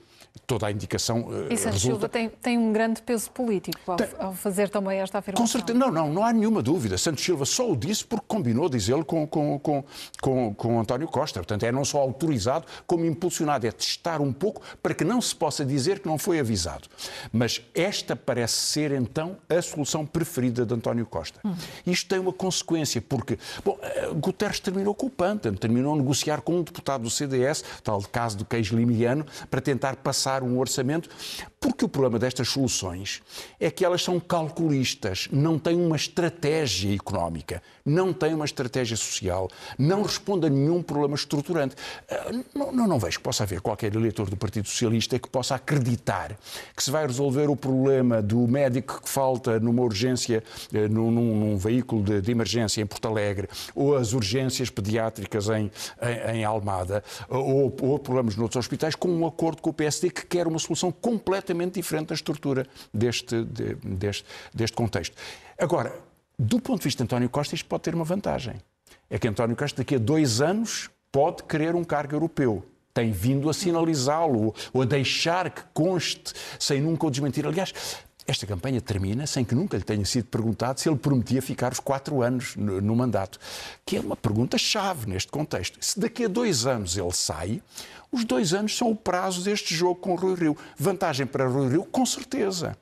toda 0.47 0.67
a 0.67 0.71
indicação 0.71 1.23
uh, 1.23 1.53
e 1.53 1.57
Santos 1.57 1.83
Silva 1.83 2.09
tem, 2.09 2.29
tem 2.29 2.59
um 2.59 2.73
grande 2.73 3.03
peso 3.03 3.31
político 3.31 3.79
ao, 3.91 3.97
tem, 3.97 4.09
ao, 4.19 4.35
fazer 4.35 4.69
também 4.69 4.99
esta 4.99 5.19
afirmação. 5.19 5.45
Com 5.45 5.51
certeza, 5.51 5.79
não, 5.79 5.91
não, 5.91 6.13
não 6.13 6.25
há 6.25 6.33
nenhuma 6.33 6.63
dúvida. 6.63 6.99
Santos 6.99 7.25
Silva 7.25 7.45
só 7.45 7.71
o 7.71 7.77
disse 7.77 8.05
porque 8.05 8.25
combinou 8.29 8.69
dizê-lo 8.69 9.05
com, 9.05 9.27
com, 9.27 9.59
com, 9.59 9.85
com, 10.21 10.55
com 10.55 10.81
António 10.81 11.09
Costa. 11.09 11.41
Portanto, 11.41 11.65
é 11.65 11.73
não 11.73 11.85
só 11.85 11.99
autorizado, 11.99 12.67
como 12.87 13.05
impulsionado. 13.05 13.67
É 13.67 13.73
testar 13.73 14.21
um 14.21 14.33
pouco 14.33 14.61
para 14.83 14.95
que 14.95 15.05
não 15.05 15.21
se 15.21 15.35
possa 15.35 15.65
dizer 15.65 16.01
que 16.01 16.07
não 16.07 16.19
foi 16.19 16.39
avisado. 16.39 16.89
Mas 17.33 17.63
esta 17.75 18.15
parece 18.15 18.55
ser, 18.55 18.93
então, 18.93 19.37
a 19.49 19.61
solução 19.63 20.05
preferida 20.05 20.67
de 20.67 20.75
António 20.75 21.07
Costa. 21.07 21.41
Hum. 21.45 21.55
Isto 21.87 22.09
tem 22.09 22.19
uma 22.19 22.33
consequência, 22.33 23.01
porque, 23.01 23.39
bom, 23.65 23.79
eh, 23.83 24.11
Guterres 24.15 24.61
terminou 24.61 24.95
com 24.95 25.07
o 25.07 25.11
Pântano, 25.11 25.57
terminou 25.57 25.95
a 25.95 25.97
negociar 25.97 26.41
com 26.41 26.57
um 26.57 26.63
deputado 26.63 27.03
do 27.03 27.11
CDS, 27.11 27.65
tal 27.83 28.01
caso 28.03 28.39
do 28.39 28.45
queijo 28.45 28.77
limiano, 28.77 29.25
para 29.51 29.61
tentar 29.61 29.97
passar 29.97 30.26
passar 30.27 30.43
um 30.43 30.59
orçamento, 30.59 31.09
porque 31.61 31.85
o 31.85 31.89
problema 31.89 32.19
destas 32.19 32.49
soluções 32.49 33.23
é 33.61 33.71
que 33.71 33.85
elas 33.85 34.03
são 34.03 34.19
calculistas, 34.19 35.29
não 35.31 35.59
têm 35.59 35.77
uma 35.77 35.95
estratégia 35.95 36.95
económica, 36.95 37.63
não 37.85 38.13
têm 38.13 38.35
uma 38.35 38.45
estratégia 38.45 38.97
social, 38.97 39.49
não 39.79 40.03
respondem 40.03 40.51
a 40.51 40.53
nenhum 40.53 40.83
problema 40.83 41.15
estruturante. 41.15 41.77
Ah, 42.11 42.33
não, 42.55 42.73
não, 42.73 42.87
não 42.89 42.99
vejo 42.99 43.19
que 43.19 43.25
possa 43.25 43.45
haver 43.45 43.61
qualquer 43.61 43.95
eleitor 43.95 44.29
do 44.29 44.37
Partido 44.37 44.67
Socialista 44.67 45.19
que 45.19 45.29
possa 45.29 45.55
acreditar 45.55 46.37
que 46.75 46.83
se 46.83 46.91
vai 46.91 47.07
resolver 47.07 47.49
o 47.49 47.57
problema 47.57 48.21
do 48.21 48.47
médico 48.49 49.01
que 49.03 49.09
falta 49.09 49.61
numa 49.61 49.83
urgência, 49.83 50.43
eh, 50.73 50.89
num, 50.89 51.11
num 51.11 51.57
veículo 51.57 52.03
de, 52.03 52.21
de, 52.21 52.31
emergência 52.33 52.81
em 52.83 52.87
Porto 52.87 53.07
Alegre, 53.07 53.49
ou 53.75 53.97
as 53.97 54.13
urgências 54.13 54.71
pediátricas 54.71 55.49
em, 55.49 55.71
em, 56.03 56.39
em 56.39 56.45
Almada, 56.45 57.03
ou, 57.29 57.75
ou 57.81 57.99
problemas 57.99 58.37
noutros 58.37 58.57
hospitais, 58.57 58.95
com 58.95 59.09
um 59.09 59.27
acordo 59.27 59.63
com 59.63 59.71
o 59.71 59.73
PSD 59.73 60.16
que 60.17 60.27
quer 60.27 60.47
uma 60.47 60.59
solução 60.59 60.91
completamente 60.91 61.75
diferente 61.75 62.09
da 62.09 62.15
estrutura 62.15 62.67
deste, 62.93 63.45
de, 63.45 63.75
deste, 63.75 64.25
deste 64.55 64.77
contexto. 64.77 65.15
Agora, 65.59 65.95
do 66.39 66.61
ponto 66.61 66.79
de 66.79 66.85
vista 66.85 67.03
de 67.03 67.05
António 67.05 67.29
Costa, 67.29 67.55
isto 67.55 67.67
pode 67.67 67.83
ter 67.83 67.95
uma 67.95 68.05
vantagem. 68.05 68.57
É 69.11 69.19
que 69.19 69.29
António 69.29 69.55
Costa, 69.55 69.83
daqui 69.83 69.95
a 69.95 69.99
dois 69.99 70.41
anos, 70.41 70.91
pode 71.13 71.43
querer 71.45 71.75
um 71.75 71.85
cargo 71.85 72.15
europeu. 72.15 72.65
Tem 72.93 73.13
vindo 73.13 73.51
a 73.51 73.55
sinalizá-lo 73.55 74.55
ou 74.73 74.83
a 74.83 74.85
deixar 74.85 75.51
que 75.51 75.63
conste, 75.75 76.33
sem 76.59 76.81
nunca 76.81 77.07
o 77.07 77.11
desmentir. 77.11 77.47
Aliás, 77.47 77.75
esta 78.27 78.47
campanha 78.47 78.81
termina 78.81 79.27
sem 79.27 79.45
que 79.45 79.55
nunca 79.55 79.77
lhe 79.77 79.83
tenha 79.83 80.05
sido 80.05 80.27
perguntado 80.27 80.81
se 80.81 80.89
ele 80.89 80.99
prometia 80.99 81.41
ficar 81.41 81.73
os 81.73 81.81
quatro 81.81 82.23
anos 82.23 82.57
no, 82.57 82.81
no 82.81 82.97
mandato, 82.97 83.39
que 83.85 83.97
é 83.97 84.01
uma 84.01 84.17
pergunta-chave 84.17 85.09
neste 85.09 85.31
contexto. 85.31 85.79
Se 85.81 85.99
daqui 85.99 86.25
a 86.25 86.29
dois 86.29 86.67
anos 86.67 86.97
ele 86.97 87.13
sai, 87.13 87.63
os 88.11 88.25
dois 88.25 88.53
anos 88.53 88.77
são 88.77 88.91
o 88.91 88.97
prazo 88.97 89.43
deste 89.43 89.75
jogo 89.75 89.97
com 89.97 90.13
o 90.13 90.17
Rui 90.17 90.35
Rio. 90.35 90.57
Vantagem 90.77 91.27
para 91.27 91.47
Rui 91.47 91.69
Rio, 91.69 91.85
com 91.85 92.05
certeza, 92.05 92.77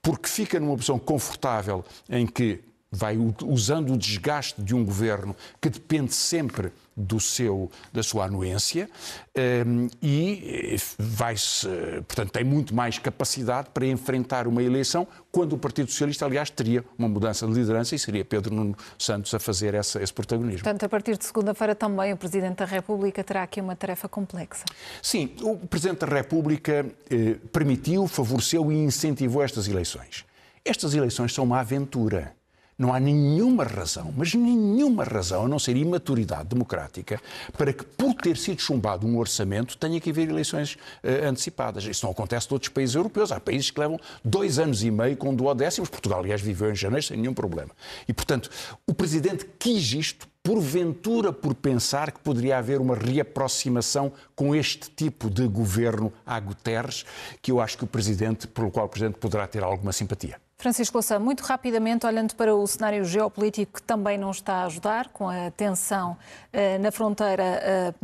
porque 0.00 0.28
fica 0.28 0.60
numa 0.60 0.74
posição 0.74 0.98
confortável 0.98 1.84
em 2.08 2.26
que 2.26 2.60
vai 2.90 3.16
usando 3.44 3.92
o 3.92 3.98
desgaste 3.98 4.62
de 4.62 4.74
um 4.74 4.84
governo 4.84 5.34
que 5.60 5.68
depende 5.68 6.14
sempre 6.14 6.72
do 6.96 7.18
seu, 7.18 7.70
da 7.92 8.02
sua 8.02 8.26
anuência 8.26 8.88
ehm, 9.34 9.88
e 10.02 10.76
vai 10.98 11.36
-se, 11.36 11.66
portanto, 12.06 12.30
tem 12.30 12.44
muito 12.44 12.74
mais 12.74 12.98
capacidade 12.98 13.68
para 13.72 13.86
enfrentar 13.86 14.46
uma 14.46 14.62
eleição 14.62 15.06
quando 15.30 15.54
o 15.54 15.58
Partido 15.58 15.90
Socialista, 15.90 16.24
aliás, 16.24 16.50
teria 16.50 16.84
uma 16.96 17.08
mudança 17.08 17.46
de 17.46 17.52
liderança 17.52 17.94
e 17.94 17.98
seria 17.98 18.24
Pedro 18.24 18.54
Nuno 18.54 18.76
Santos 18.98 19.34
a 19.34 19.40
fazer 19.40 19.74
essa, 19.74 20.02
esse 20.02 20.12
protagonismo. 20.12 20.62
Portanto, 20.62 20.84
a 20.84 20.88
partir 20.88 21.18
de 21.18 21.24
segunda-feira 21.24 21.74
também 21.74 22.12
o 22.12 22.16
Presidente 22.16 22.58
da 22.58 22.64
República 22.64 23.24
terá 23.24 23.42
aqui 23.42 23.60
uma 23.60 23.74
tarefa 23.74 24.08
complexa. 24.08 24.64
Sim, 25.02 25.34
o 25.42 25.56
Presidente 25.56 26.06
da 26.06 26.06
República 26.06 26.86
eh, 27.10 27.36
permitiu, 27.52 28.06
favoreceu 28.06 28.70
e 28.70 28.76
incentivou 28.76 29.42
estas 29.42 29.66
eleições. 29.66 30.24
Estas 30.64 30.94
eleições 30.94 31.34
são 31.34 31.44
uma 31.44 31.60
aventura. 31.60 32.34
Não 32.78 32.92
há 32.92 32.98
nenhuma 32.98 33.64
razão, 33.64 34.12
mas 34.16 34.34
nenhuma 34.34 35.04
razão, 35.04 35.44
a 35.44 35.48
não 35.48 35.58
ser 35.58 35.76
imaturidade 35.76 36.48
democrática, 36.48 37.20
para 37.56 37.72
que, 37.72 37.84
por 37.84 38.14
ter 38.14 38.36
sido 38.36 38.60
chumbado 38.60 39.06
um 39.06 39.16
orçamento, 39.18 39.76
tenha 39.76 40.00
que 40.00 40.10
haver 40.10 40.28
eleições 40.28 40.74
uh, 40.74 41.28
antecipadas. 41.28 41.84
Isso 41.84 42.04
não 42.04 42.12
acontece 42.12 42.48
em 42.48 42.52
outros 42.52 42.70
países 42.70 42.94
europeus. 42.94 43.30
Há 43.30 43.38
países 43.38 43.70
que 43.70 43.78
levam 43.78 43.98
dois 44.24 44.58
anos 44.58 44.82
e 44.82 44.90
meio 44.90 45.16
com 45.16 45.34
duodécimos. 45.34 45.88
Portugal, 45.88 46.20
aliás, 46.20 46.40
viveu 46.40 46.70
em 46.70 46.74
janeiro 46.74 47.04
sem 47.06 47.16
nenhum 47.16 47.34
problema. 47.34 47.70
E, 48.08 48.12
portanto, 48.12 48.50
o 48.86 48.92
Presidente 48.94 49.46
quis 49.58 49.92
isto 49.92 50.26
porventura 50.44 51.32
por 51.32 51.54
pensar 51.54 52.12
que 52.12 52.20
poderia 52.20 52.58
haver 52.58 52.78
uma 52.78 52.94
reaproximação 52.94 54.12
com 54.36 54.54
este 54.54 54.90
tipo 54.90 55.30
de 55.30 55.48
governo 55.48 56.12
a 56.26 56.38
Guterres, 56.38 57.06
que 57.40 57.50
eu 57.50 57.60
acho 57.60 57.78
que 57.78 57.84
o 57.84 57.86
Presidente, 57.86 58.46
pelo 58.46 58.70
qual 58.70 58.84
o 58.84 58.88
Presidente 58.90 59.18
poderá 59.18 59.46
ter 59.46 59.62
alguma 59.62 59.90
simpatia. 59.90 60.38
Francisco 60.56 60.96
Louçã, 60.96 61.18
muito 61.18 61.42
rapidamente, 61.42 62.06
olhando 62.06 62.34
para 62.34 62.54
o 62.54 62.66
cenário 62.66 63.04
geopolítico 63.04 63.74
que 63.74 63.82
também 63.82 64.16
não 64.16 64.30
está 64.30 64.62
a 64.62 64.64
ajudar, 64.66 65.08
com 65.08 65.28
a 65.28 65.50
tensão 65.50 66.16
eh, 66.52 66.78
na 66.78 66.90
fronteira 66.90 67.42
eh, 67.42 67.94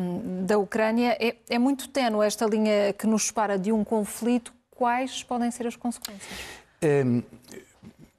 da 0.42 0.58
Ucrânia, 0.58 1.16
é, 1.20 1.36
é 1.48 1.58
muito 1.58 1.88
ténue 1.88 2.26
esta 2.26 2.44
linha 2.46 2.92
que 2.92 3.06
nos 3.06 3.28
separa 3.28 3.58
de 3.58 3.72
um 3.72 3.84
conflito. 3.84 4.52
Quais 4.70 5.22
podem 5.22 5.50
ser 5.50 5.66
as 5.66 5.76
consequências? 5.76 6.30
Um, 6.82 7.22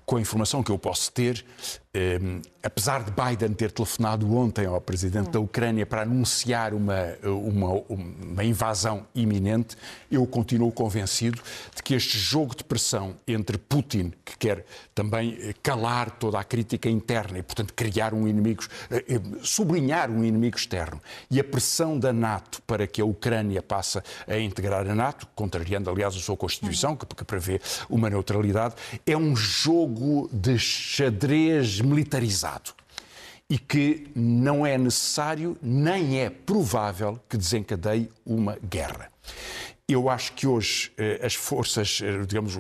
com 0.06 0.17
a 0.17 0.22
informação 0.22 0.62
que 0.62 0.72
eu 0.72 0.78
posso 0.78 1.12
ter, 1.12 1.46
Um, 1.93 2.41
apesar 2.63 3.04
de 3.04 3.12
Biden 3.12 3.54
ter 3.54 3.69
telefonado 3.69 4.34
ontem 4.34 4.65
ao 4.65 4.80
presidente 4.80 5.30
da 5.30 5.41
Ucrânia 5.41 5.86
para 5.86 6.04
anunciar 6.04 6.73
uma, 6.73 7.17
uma, 7.21 7.84
uma, 7.89 8.43
invasão 8.45 9.06
iminente, 9.13 9.75
eu 10.10 10.25
continuo 10.25 10.71
convencido 10.71 11.41
de 11.75 11.84
que 11.84 11.93
este 11.93 12.17
jogo 12.17 12.56
de 12.56 12.63
pressão 12.63 13.15
entre 13.27 13.58
Putin, 13.58 14.13
que 14.23 14.38
quer 14.38 14.65
também 14.95 15.38
eh, 15.41 15.54
calar 15.62 16.12
toda 16.12 16.39
a 16.39 16.45
crítica 16.45 16.89
interna 16.89 17.39
e, 17.39 17.43
portanto, 17.43 17.73
criar 17.73 18.13
um 18.13 18.25
inimigo, 18.25 18.63
eh, 18.89 19.04
eh, 19.10 19.21
sublinhar 19.43 20.10
um 20.10 20.23
inimigo 20.23 20.56
externo, 20.56 21.01
e 21.30 21.41
a 21.41 21.43
pressão 21.43 21.99
da 21.99 22.13
NATO 22.13 22.62
para 22.65 22.88
que 22.88 23.01
a 23.01 23.06
Ucrânia 23.06 23.62
passe 23.62 24.01
a 24.25 24.38
integrar 24.38 24.89
a 24.89 24.95
NATO, 24.95 25.27
contrariando, 25.36 25.89
aliás, 25.89 26.15
a 26.15 26.19
sua 26.19 26.38
Constituição, 26.38 26.95
que, 26.95 27.06
que 27.06 27.25
prevê 27.25 27.60
uma 27.89 28.10
neutralidade, 28.10 28.75
é 29.06 29.17
um 29.17 29.36
jogo 29.36 30.30
de 30.32 30.58
xadrez 30.58 31.81
militarizado 31.84 32.74
e 33.50 33.58
que 33.58 34.10
não 34.15 34.65
é 34.65 34.78
necessário 34.78 35.58
nem 35.62 36.20
é 36.20 36.30
provável 36.30 37.20
que 37.28 37.36
desencadeie 37.36 38.10
uma 38.26 38.58
guerra. 38.58 39.12
Eu 39.88 40.10
acho 40.10 40.32
que 40.32 40.48
hoje 40.48 40.89
eh, 40.98 41.20
as 41.22 41.36
forças, 41.36 42.00
eh, 42.02 42.26
digamos, 42.26 42.54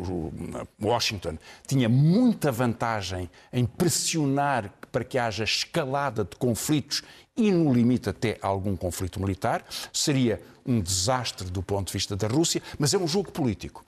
Washington 0.81 1.37
tinha 1.65 1.87
muita 1.87 2.51
vantagem 2.51 3.29
em 3.53 3.65
pressionar 3.65 4.69
para 4.91 5.05
que 5.05 5.17
haja 5.17 5.45
escalada 5.45 6.25
de 6.25 6.35
conflitos 6.35 7.01
e, 7.37 7.49
no 7.51 7.73
limite, 7.73 8.09
até 8.09 8.37
algum 8.41 8.75
conflito 8.75 9.17
militar. 9.17 9.63
Seria 9.93 10.41
um 10.65 10.81
desastre 10.81 11.49
do 11.49 11.63
ponto 11.63 11.87
de 11.87 11.93
vista 11.93 12.17
da 12.17 12.27
Rússia, 12.27 12.61
mas 12.77 12.93
é 12.93 12.97
um 12.97 13.07
jogo 13.07 13.31
político. 13.31 13.85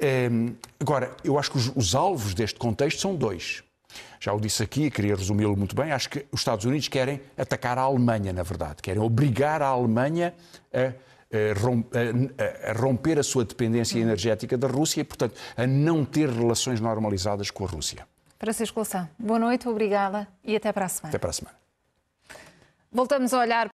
Ehm, 0.00 0.54
agora, 0.80 1.16
eu 1.22 1.38
acho 1.38 1.52
que 1.52 1.58
os 1.76 1.94
alvos 1.94 2.34
deste 2.34 2.58
contexto 2.58 3.00
são 3.00 3.14
dois. 3.14 3.62
Já 4.20 4.34
o 4.34 4.40
disse 4.40 4.62
aqui, 4.62 4.90
queria 4.90 5.16
resumi-lo 5.16 5.56
muito 5.56 5.74
bem. 5.74 5.90
Acho 5.90 6.10
que 6.10 6.26
os 6.30 6.40
Estados 6.40 6.66
Unidos 6.66 6.88
querem 6.88 7.20
atacar 7.36 7.78
a 7.78 7.82
Alemanha, 7.82 8.32
na 8.32 8.42
verdade. 8.42 8.82
Querem 8.82 9.02
obrigar 9.02 9.62
a 9.62 9.68
Alemanha 9.68 10.34
a 10.72 10.92
a 11.32 12.72
romper 12.72 13.18
a 13.18 13.22
sua 13.22 13.44
dependência 13.44 13.98
energética 13.98 14.58
da 14.58 14.66
Rússia 14.66 15.00
e, 15.00 15.04
portanto, 15.04 15.38
a 15.56 15.66
não 15.66 16.04
ter 16.04 16.28
relações 16.28 16.80
normalizadas 16.80 17.50
com 17.50 17.64
a 17.64 17.68
Rússia. 17.68 18.06
Francisco 18.38 18.80
Louçã, 18.80 19.08
boa 19.18 19.38
noite, 19.38 19.68
obrigada 19.68 20.26
e 20.42 20.56
até 20.56 20.72
para 20.72 20.86
a 20.86 20.88
semana. 20.88 21.10
Até 21.10 21.18
para 21.18 21.30
a 21.30 21.32
semana. 21.32 21.56
Voltamos 22.90 23.32
a 23.32 23.38
olhar 23.38 23.68